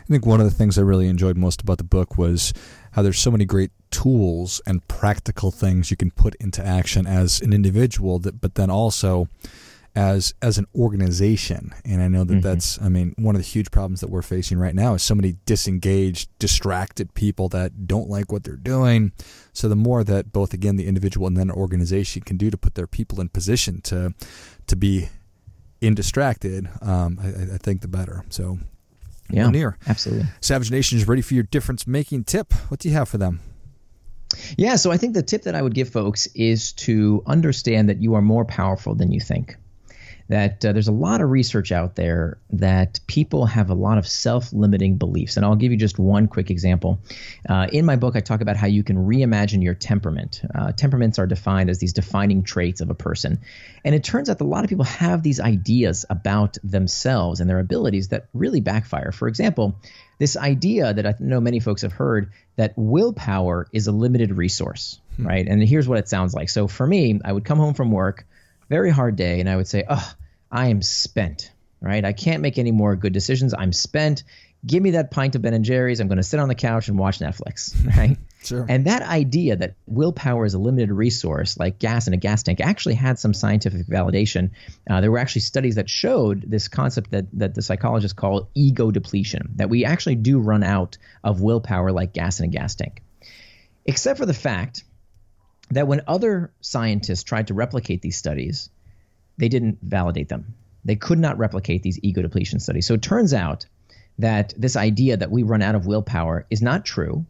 I 0.08 0.12
think 0.12 0.24
one 0.24 0.40
of 0.40 0.46
the 0.46 0.54
things 0.54 0.78
I 0.78 0.82
really 0.82 1.08
enjoyed 1.08 1.36
most 1.36 1.60
about 1.60 1.76
the 1.76 1.84
book 1.84 2.16
was 2.16 2.54
how 2.92 3.02
there's 3.02 3.18
so 3.18 3.30
many 3.30 3.44
great 3.44 3.72
tools 3.90 4.60
and 4.66 4.86
practical 4.88 5.50
things 5.50 5.90
you 5.90 5.98
can 5.98 6.10
put 6.10 6.34
into 6.36 6.64
action 6.64 7.06
as 7.06 7.42
an 7.42 7.52
individual 7.52 8.18
that 8.20 8.40
but 8.40 8.54
then 8.54 8.70
also 8.70 9.28
as 9.94 10.32
as 10.40 10.56
an 10.56 10.66
organization. 10.74 11.74
And 11.84 12.00
i 12.00 12.08
know 12.08 12.24
that 12.24 12.34
mm-hmm. 12.34 12.40
that's 12.40 12.80
i 12.80 12.88
mean 12.88 13.14
one 13.18 13.34
of 13.34 13.42
the 13.42 13.46
huge 13.46 13.70
problems 13.70 14.00
that 14.00 14.08
we're 14.08 14.22
facing 14.22 14.58
right 14.58 14.74
now 14.74 14.94
is 14.94 15.02
so 15.02 15.14
many 15.14 15.36
disengaged 15.44 16.30
distracted 16.38 17.12
people 17.12 17.50
that 17.50 17.86
don't 17.86 18.08
like 18.08 18.32
what 18.32 18.44
they're 18.44 18.56
doing. 18.56 19.12
So 19.52 19.68
the 19.68 19.76
more 19.76 20.04
that 20.04 20.32
both 20.32 20.54
again 20.54 20.76
the 20.76 20.86
individual 20.86 21.26
and 21.26 21.36
then 21.36 21.50
an 21.50 21.56
organization 21.56 22.22
can 22.22 22.38
do 22.38 22.50
to 22.50 22.56
put 22.56 22.76
their 22.76 22.86
people 22.86 23.20
in 23.20 23.28
position 23.28 23.82
to 23.82 24.14
to 24.68 24.76
be 24.76 25.10
indistracted 25.82 26.70
um, 26.80 27.18
I, 27.22 27.56
I 27.56 27.58
think 27.58 27.82
the 27.82 27.88
better. 27.88 28.24
So 28.30 28.58
yeah, 29.30 29.48
Nir. 29.50 29.76
Absolutely. 29.86 30.26
Savage 30.40 30.70
Nation 30.70 30.98
is 30.98 31.06
ready 31.06 31.22
for 31.22 31.34
your 31.34 31.44
difference 31.44 31.86
making 31.86 32.24
tip. 32.24 32.52
What 32.68 32.80
do 32.80 32.88
you 32.88 32.94
have 32.94 33.08
for 33.08 33.18
them? 33.18 33.40
Yeah, 34.56 34.76
so 34.76 34.90
I 34.90 34.96
think 34.96 35.14
the 35.14 35.22
tip 35.22 35.42
that 35.42 35.54
I 35.54 35.62
would 35.62 35.74
give 35.74 35.88
folks 35.88 36.26
is 36.34 36.72
to 36.74 37.22
understand 37.26 37.88
that 37.88 38.02
you 38.02 38.14
are 38.14 38.22
more 38.22 38.44
powerful 38.44 38.94
than 38.94 39.10
you 39.10 39.20
think 39.20 39.56
that 40.28 40.64
uh, 40.64 40.72
there's 40.72 40.88
a 40.88 40.92
lot 40.92 41.20
of 41.20 41.30
research 41.30 41.72
out 41.72 41.96
there 41.96 42.38
that 42.50 43.00
people 43.06 43.46
have 43.46 43.70
a 43.70 43.74
lot 43.74 43.98
of 43.98 44.06
self 44.06 44.52
limiting 44.52 44.96
beliefs. 44.96 45.36
And 45.36 45.46
I'll 45.46 45.56
give 45.56 45.72
you 45.72 45.78
just 45.78 45.98
one 45.98 46.28
quick 46.28 46.50
example. 46.50 47.00
Uh, 47.48 47.66
in 47.72 47.84
my 47.84 47.96
book, 47.96 48.14
I 48.14 48.20
talk 48.20 48.40
about 48.40 48.56
how 48.56 48.66
you 48.66 48.84
can 48.84 48.96
reimagine 48.96 49.62
your 49.62 49.74
temperament. 49.74 50.42
Uh, 50.54 50.72
temperaments 50.72 51.18
are 51.18 51.26
defined 51.26 51.70
as 51.70 51.78
these 51.78 51.94
defining 51.94 52.42
traits 52.42 52.80
of 52.80 52.90
a 52.90 52.94
person. 52.94 53.40
And 53.84 53.94
it 53.94 54.04
turns 54.04 54.28
out 54.28 54.38
that 54.38 54.44
a 54.44 54.46
lot 54.46 54.64
of 54.64 54.70
people 54.70 54.84
have 54.84 55.22
these 55.22 55.40
ideas 55.40 56.04
about 56.10 56.58
themselves 56.62 57.40
and 57.40 57.48
their 57.48 57.60
abilities 57.60 58.08
that 58.08 58.26
really 58.34 58.60
backfire. 58.60 59.12
For 59.12 59.28
example, 59.28 59.76
this 60.18 60.36
idea 60.36 60.92
that 60.92 61.06
I 61.06 61.14
know 61.20 61.40
many 61.40 61.60
folks 61.60 61.82
have 61.82 61.92
heard 61.92 62.32
that 62.56 62.74
willpower 62.76 63.66
is 63.72 63.86
a 63.86 63.92
limited 63.92 64.36
resource, 64.36 65.00
hmm. 65.16 65.26
right? 65.26 65.46
And 65.46 65.62
here's 65.62 65.88
what 65.88 65.98
it 65.98 66.08
sounds 66.08 66.34
like. 66.34 66.50
So 66.50 66.66
for 66.68 66.86
me, 66.86 67.18
I 67.24 67.32
would 67.32 67.44
come 67.44 67.58
home 67.58 67.74
from 67.74 67.92
work 67.92 68.26
very 68.68 68.90
hard 68.90 69.16
day, 69.16 69.40
and 69.40 69.48
I 69.48 69.57
would 69.57 69.68
say, 69.68 69.85
"Oh, 69.88 70.14
I 70.50 70.68
am 70.68 70.83
spent." 70.83 71.52
Right? 71.81 72.04
I 72.04 72.12
can't 72.12 72.42
make 72.42 72.59
any 72.59 72.72
more 72.72 72.96
good 72.96 73.12
decisions. 73.12 73.54
I'm 73.57 73.72
spent. 73.72 74.24
Give 74.66 74.83
me 74.83 74.90
that 74.92 75.12
pint 75.12 75.37
of 75.37 75.42
Ben 75.42 75.54
and 75.54 75.64
Jerry's. 75.64 76.00
I'm 76.00 76.09
going 76.09 76.16
to 76.16 76.24
sit 76.24 76.40
on 76.40 76.48
the 76.48 76.57
couch 76.57 76.88
and 76.88 76.98
watch 76.98 77.20
Netflix. 77.20 77.74
Right? 77.96 78.18
sure. 78.42 78.66
And 78.68 78.87
that 78.87 79.02
idea 79.02 79.54
that 79.57 79.74
willpower 79.87 80.44
is 80.44 80.54
a 80.54 80.59
limited 80.59 80.90
resource, 80.90 81.57
like 81.57 81.78
gas 81.78 82.09
in 82.09 82.14
a 82.14 82.16
gas 82.16 82.42
tank, 82.42 82.61
actually 82.61 82.94
had 82.94 83.18
some 83.18 83.33
scientific 83.33 83.87
validation. 83.87 84.50
Uh, 84.90 85.00
there 85.00 85.12
were 85.12 85.18
actually 85.18 85.42
studies 85.42 85.76
that 85.76 85.88
showed 85.88 86.44
this 86.48 86.66
concept 86.66 87.12
that 87.12 87.26
that 87.35 87.54
the 87.54 87.62
psychologists 87.62 88.14
call 88.14 88.48
ego 88.54 88.90
depletion. 88.90 89.50
That 89.57 89.70
we 89.70 89.85
actually 89.85 90.16
do 90.16 90.40
run 90.40 90.64
out 90.64 90.98
of 91.22 91.40
willpower 91.40 91.92
like 91.92 92.12
gas 92.12 92.40
in 92.40 92.46
a 92.46 92.48
gas 92.48 92.74
tank. 92.74 93.02
Except 93.87 94.18
for 94.18 94.26
the 94.26 94.35
fact 94.35 94.83
that 95.70 95.87
when 95.87 96.02
other 96.07 96.52
scientists 96.61 97.22
tried 97.22 97.48
to 97.48 97.54
replicate 97.54 98.02
these 98.02 98.16
studies, 98.16 98.70
they 99.37 99.48
didn't 99.48 99.78
validate 99.83 100.28
them. 100.28 100.54
They 100.85 100.96
could 100.96 101.18
not 101.18 101.38
replicate 101.38 101.83
these 101.83 101.98
ego 102.02 102.22
depletion 102.22 102.61
studies. 102.61 102.87
So 102.87 102.94
it 102.94 103.02
turns 103.02 103.35
out 103.35 103.66
that 104.18 104.54
this 104.57 104.76
idea 104.76 105.16
that 105.16 105.31
we 105.31 105.42
run 105.42 105.62
out 105.62 105.74
of 105.74 105.87
willpower 105.87 106.46
is 106.50 106.62
not 106.62 106.85
true, 106.85 107.26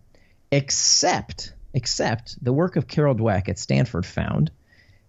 except 0.51 1.53
except 1.75 2.43
the 2.43 2.53
work 2.53 2.77
of 2.77 2.89
Carol 2.89 3.15
Dweck 3.15 3.49
at 3.49 3.59
Stanford 3.59 4.07
found 4.07 4.51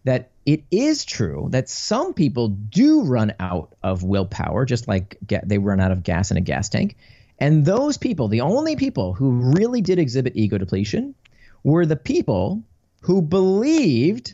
that 0.04 0.30
it 0.46 0.64
is 0.72 1.06
true 1.06 1.48
that 1.52 1.70
some 1.70 2.14
people 2.14 2.50
do 2.50 3.04
run 3.04 3.34
out 3.40 3.76
of 3.82 4.04
willpower, 4.04 4.66
just 4.66 4.88
like 4.88 5.18
they 5.22 5.58
run 5.58 5.80
out 5.80 5.92
of 5.92 6.04
gas 6.04 6.32
in 6.32 6.38
a 6.38 6.42
gas 6.42 6.70
tank. 6.70 6.98
And 7.40 7.66
those 7.66 7.98
people, 7.98 8.28
the 8.28 8.42
only 8.42 8.76
people 8.76 9.14
who 9.14 9.54
really 9.56 9.82
did 9.82 10.00
exhibit 10.00 10.36
ego 10.36 10.58
depletion, 10.58 11.16
were 11.64 11.86
the 11.86 11.96
people 11.96 12.64
who 13.02 13.22
believed 13.22 14.34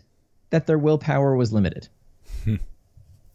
that 0.49 0.67
their 0.67 0.77
willpower 0.77 1.35
was 1.35 1.51
limited. 1.51 1.87
Hmm. 2.43 2.55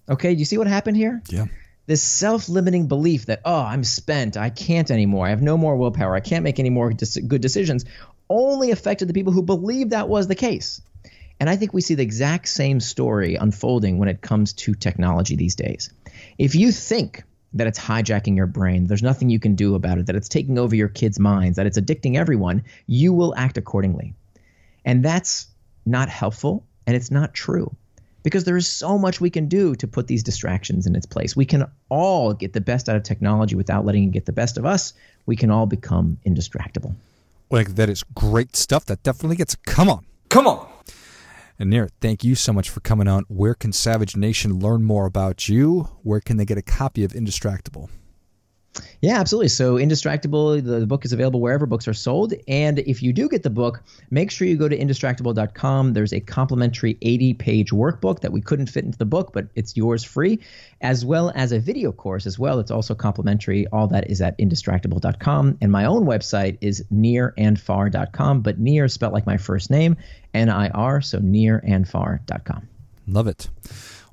Okay, 0.09 0.35
do 0.35 0.39
you 0.39 0.45
see 0.45 0.59
what 0.59 0.67
happened 0.67 0.97
here? 0.97 1.23
Yeah. 1.29 1.47
This 1.87 2.03
self 2.03 2.49
limiting 2.49 2.87
belief 2.87 3.27
that, 3.27 3.43
oh, 3.45 3.63
I'm 3.63 3.85
spent, 3.85 4.37
I 4.37 4.51
can't 4.51 4.91
anymore, 4.91 5.27
I 5.27 5.31
have 5.31 5.43
no 5.43 5.57
more 5.57 5.77
willpower, 5.77 6.15
I 6.15 6.21
can't 6.21 6.45
make 6.45 6.59
any 6.59 6.71
more 6.71 6.93
good 6.93 7.41
decisions, 7.41 7.85
only 8.29 8.71
affected 8.71 9.09
the 9.09 9.15
people 9.15 9.33
who 9.33 9.43
believed 9.43 9.91
that 9.91 10.09
was 10.09 10.29
the 10.29 10.35
case. 10.35 10.81
And 11.41 11.49
I 11.49 11.57
think 11.57 11.73
we 11.73 11.81
see 11.81 11.95
the 11.95 12.03
exact 12.03 12.49
same 12.49 12.81
story 12.81 13.35
unfolding 13.37 13.99
when 13.99 14.09
it 14.09 14.21
comes 14.21 14.53
to 14.53 14.75
technology 14.75 15.37
these 15.37 15.57
days. 15.57 15.91
If 16.39 16.55
you 16.55 16.71
think 16.71 17.25
that 17.55 17.67
it's 17.67 17.79
hijacking 17.79 18.37
your 18.37 18.47
brain, 18.47 18.87
there's 18.87 19.03
nothing 19.03 19.31
you 19.31 19.41
can 19.41 19.55
do 19.55 19.75
about 19.75 19.99
it, 19.99 20.07
that 20.07 20.17
it's 20.17 20.29
taking 20.29 20.59
over 20.59 20.77
your 20.77 20.89
kids' 20.89 21.19
minds, 21.19 21.57
that 21.57 21.67
it's 21.67 21.79
addicting 21.79 22.17
everyone, 22.17 22.65
you 22.87 23.13
will 23.13 23.35
act 23.35 23.59
accordingly. 23.59 24.15
And 24.85 25.05
that's 25.05 25.47
not 25.87 26.09
helpful 26.09 26.65
and 26.87 26.97
it's 26.97 27.11
not 27.11 27.35
true 27.35 27.75
because 28.23 28.45
there 28.45 28.57
is 28.57 28.67
so 28.67 28.99
much 28.99 29.21
we 29.21 29.31
can 29.31 29.49
do 29.49 29.75
to 29.77 29.87
put 29.87 30.07
these 30.07 30.23
distractions 30.23 30.87
in 30.87 30.95
its 30.95 31.07
place. 31.07 31.35
We 31.35 31.45
can 31.45 31.65
all 31.89 32.33
get 32.35 32.53
the 32.53 32.61
best 32.61 32.89
out 32.89 32.97
of 32.97 33.03
technology 33.03 33.57
without 33.57 33.85
letting 33.85 34.05
it 34.05 34.13
get 34.13 34.27
the 34.27 34.33
best 34.33 34.59
of 34.59 34.67
us. 34.67 34.93
We 35.27 35.37
can 35.37 35.51
all 35.51 35.67
become 35.67 36.19
indistractable. 36.27 36.95
Like 37.51 37.75
that 37.77 37.89
is 37.89 38.03
great 38.15 38.57
stuff. 38.57 38.87
That 38.87 39.03
definitely 39.03 39.37
gets 39.37 39.55
come 39.55 39.89
on. 39.89 40.05
Come 40.29 40.47
on. 40.47 40.69
And 41.59 41.69
Nir, 41.71 41.91
thank 42.01 42.25
you 42.25 42.35
so 42.35 42.53
much 42.53 42.71
for 42.71 42.81
coming 42.81 43.07
on. 43.07 43.25
Where 43.29 43.55
can 43.55 43.73
Savage 43.73 44.17
Nation 44.17 44.61
learn 44.61 44.83
more 44.83 45.05
about 45.05 45.49
you? 45.49 45.89
Where 46.03 46.21
can 46.21 46.39
they 46.39 46.47
get 46.47 46.57
a 46.57 46.63
copy 46.63 47.05
of 47.05 47.13
Indistractable? 47.13 47.91
Yeah, 49.03 49.19
absolutely. 49.19 49.49
So, 49.49 49.77
Indistractable, 49.77 50.63
the 50.63 50.87
book 50.87 51.05
is 51.05 51.13
available 51.13 51.41
wherever 51.41 51.67
books 51.67 51.89
are 51.89 51.95
sold. 51.95 52.35
And 52.47 52.79
if 52.81 53.03
you 53.03 53.13
do 53.13 53.29
get 53.29 53.43
the 53.43 53.51
book, 53.51 53.83
make 54.11 54.31
sure 54.31 54.47
you 54.47 54.57
go 54.57 54.69
to 54.69 54.79
indistractable.com. 54.79 55.93
There's 55.93 56.13
a 56.13 56.21
complimentary 56.21 56.99
80 57.03 57.35
page 57.35 57.71
workbook 57.71 58.21
that 58.21 58.33
we 58.33 58.41
couldn't 58.41 58.67
fit 58.67 58.85
into 58.85 58.99
the 58.99 59.07
book, 59.07 59.33
but 59.33 59.47
it's 59.55 59.77
yours 59.77 60.05
free, 60.05 60.41
as 60.83 61.05
well 61.05 61.33
as 61.35 61.53
a 61.53 61.59
video 61.59 61.93
course 61.93 62.27
as 62.27 62.39
well. 62.39 62.61
It's 62.61 62.71
also 62.71 62.95
complimentary. 62.95 63.67
All 63.69 63.89
that 63.89 64.11
is 64.11 64.21
at 64.21 64.39
indistractable.com. 64.39 65.59
And 65.61 65.73
my 65.73 65.87
own 65.87 66.05
website 66.05 66.59
is 66.61 66.85
nearandfar.com, 66.93 68.43
but 68.43 68.59
near 68.59 68.85
is 68.85 68.93
spelled 68.93 69.15
like 69.15 69.27
my 69.27 69.37
first 69.39 69.71
name, 69.71 69.97
N 70.35 70.49
I 70.49 70.69
R, 70.69 71.01
so 71.01 71.19
nirandfar.com. 71.19 72.69
Love 73.13 73.27
it. 73.27 73.51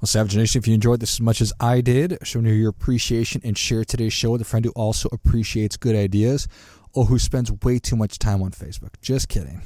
Well, 0.02 0.08
Savage 0.08 0.36
Nation, 0.36 0.60
if 0.60 0.68
you 0.68 0.74
enjoyed 0.74 1.00
this 1.00 1.16
as 1.16 1.22
much 1.22 1.42
as 1.42 1.54
I 1.60 1.82
did, 1.82 2.20
show 2.24 2.42
me 2.42 2.56
your 2.56 2.70
appreciation 2.70 3.42
and 3.44 3.58
share 3.58 3.84
today's 3.84 4.14
show 4.14 4.32
with 4.32 4.42
a 4.42 4.46
friend 4.46 4.66
who 4.66 4.72
also 4.72 5.10
appreciates 5.12 5.76
good 5.78 5.96
ideas 5.96 6.48
or 6.94 7.06
who 7.06 7.20
spends 7.20 7.52
way 7.64 7.80
too 7.80 7.96
much 7.96 8.20
time 8.20 8.42
on 8.42 8.52
Facebook. 8.52 9.00
Just 9.02 9.30
kidding. 9.30 9.62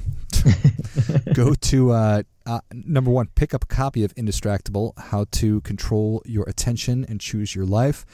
Go 1.34 1.54
to 1.54 1.92
uh, 1.92 2.22
uh, 2.46 2.60
number 2.72 3.10
one, 3.10 3.28
pick 3.34 3.54
up 3.54 3.64
a 3.64 3.66
copy 3.66 4.04
of 4.04 4.14
Indistractable 4.14 4.98
How 4.98 5.26
to 5.32 5.60
Control 5.62 6.22
Your 6.24 6.44
Attention 6.48 7.04
and 7.08 7.20
Choose 7.20 7.54
Your 7.54 7.66
Life. 7.66 8.04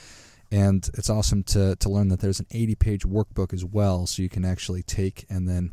And 0.51 0.89
it's 0.95 1.11
awesome 1.11 1.43
to, 1.45 1.77
to 1.77 1.89
learn 1.89 2.09
that 2.09 2.21
there's 2.21 2.41
an 2.41 2.47
80 2.51 2.75
page 2.77 3.03
workbook 3.05 3.53
as 3.53 3.65
well, 3.65 4.07
so 4.07 4.23
you 4.23 4.29
can 4.29 4.45
actually 4.45 4.83
take 4.83 5.27
and 5.29 5.49
then 5.49 5.73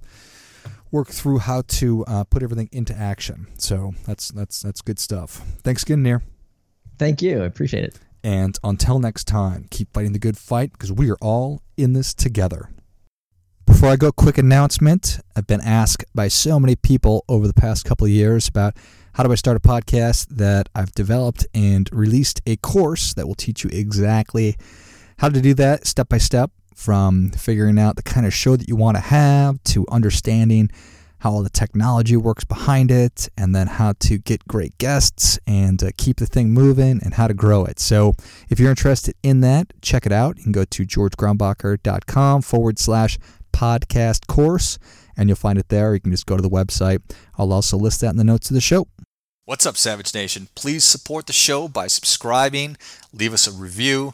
work 0.96 1.10
through 1.10 1.40
how 1.40 1.62
to 1.68 2.06
uh, 2.06 2.24
put 2.24 2.42
everything 2.42 2.70
into 2.72 2.98
action. 2.98 3.48
So 3.58 3.94
that's 4.06 4.30
that's 4.30 4.62
that's 4.62 4.82
good 4.82 4.98
stuff. 4.98 5.42
Thanks 5.62 5.84
again, 5.84 6.02
Nir. 6.02 6.24
Thank 6.98 7.22
you. 7.22 7.44
I 7.44 7.46
appreciate 7.46 7.84
it. 7.84 8.00
And 8.24 8.58
until 8.64 8.98
next 9.00 9.26
time, 9.26 9.68
keep 9.70 9.94
fighting 9.94 10.14
the 10.14 10.20
good 10.20 10.38
fight 10.38 10.72
because 10.72 10.92
we 10.92 11.12
are 11.12 11.18
all 11.22 11.62
in 11.78 11.94
this 11.94 12.14
together. 12.14 12.70
Before 13.68 13.90
I 13.90 13.98
go, 13.98 14.12
quick 14.12 14.38
announcement. 14.38 15.20
I've 15.36 15.48
been 15.48 15.62
asked 15.62 16.06
by 16.16 16.30
so 16.30 16.60
many 16.60 16.76
people 16.76 17.26
over 17.28 17.46
the 17.46 17.54
past 17.54 17.84
couple 17.84 18.06
of 18.06 18.12
years 18.12 18.48
about 18.48 18.78
how 19.14 19.24
do 19.24 19.32
I 19.32 19.36
start 19.36 19.58
a 19.58 19.60
podcast 19.60 20.28
that 20.30 20.70
I've 20.74 20.94
developed 20.94 21.46
and 21.54 21.90
released 21.92 22.42
a 22.48 22.56
course 22.58 23.14
that 23.16 23.28
will 23.28 23.36
teach 23.36 23.64
you 23.64 23.70
exactly 23.74 24.56
how 25.20 25.30
to 25.30 25.42
do 25.42 25.54
that 25.56 25.86
step 25.86 26.10
by 26.10 26.18
step 26.18 26.52
from 26.76 27.32
figuring 27.32 27.80
out 27.80 27.96
the 27.96 28.04
kind 28.04 28.28
of 28.28 28.34
show 28.34 28.56
that 28.56 28.68
you 28.68 28.76
want 28.76 28.98
to 28.98 29.02
have 29.02 29.64
to 29.64 29.86
understanding 29.90 30.70
how 31.20 31.32
all 31.32 31.42
the 31.42 31.50
technology 31.50 32.16
works 32.16 32.44
behind 32.44 32.92
it, 32.92 33.30
and 33.36 33.56
then 33.56 33.66
how 33.66 33.94
to 33.94 34.20
get 34.20 34.48
great 34.48 34.78
guests 34.78 35.40
and 35.48 35.82
uh, 35.82 35.90
keep 35.98 36.18
the 36.18 36.26
thing 36.28 36.52
moving 36.52 37.00
and 37.04 37.16
how 37.16 37.28
to 37.28 37.34
grow 37.34 37.66
it. 37.66 37.80
So 37.80 38.14
if 38.50 38.60
you're 38.60 38.70
interested 38.70 39.16
in 39.24 39.42
that, 39.42 39.74
check 39.82 40.06
it 40.06 40.12
out. 40.12 40.38
You 40.38 40.44
can 40.44 40.52
go 40.52 40.66
to 40.66 40.86
georgegrumbacher.com 40.86 42.44
forward 42.44 42.78
slash 42.78 43.18
podcast 43.52 44.28
course, 44.28 44.78
and 45.18 45.28
you'll 45.28 45.38
find 45.38 45.58
it 45.58 45.70
there. 45.70 45.96
You 45.96 46.02
can 46.02 46.12
just 46.12 46.28
go 46.28 46.36
to 46.36 46.44
the 46.44 46.50
website. 46.50 47.02
I'll 47.40 47.54
also 47.54 47.78
list 47.78 48.02
that 48.02 48.10
in 48.10 48.18
the 48.18 48.24
notes 48.24 48.52
of 48.52 48.54
the 48.54 48.62
show. 48.62 48.88
What's 49.46 49.66
up, 49.66 49.78
Savage 49.78 50.14
Nation? 50.14 50.50
Please 50.54 50.84
support 50.84 51.28
the 51.28 51.34
show 51.34 51.68
by 51.68 51.88
subscribing, 51.88 52.78
leave 53.14 53.34
us 53.34 53.48
a 53.48 53.52
review, 53.52 54.14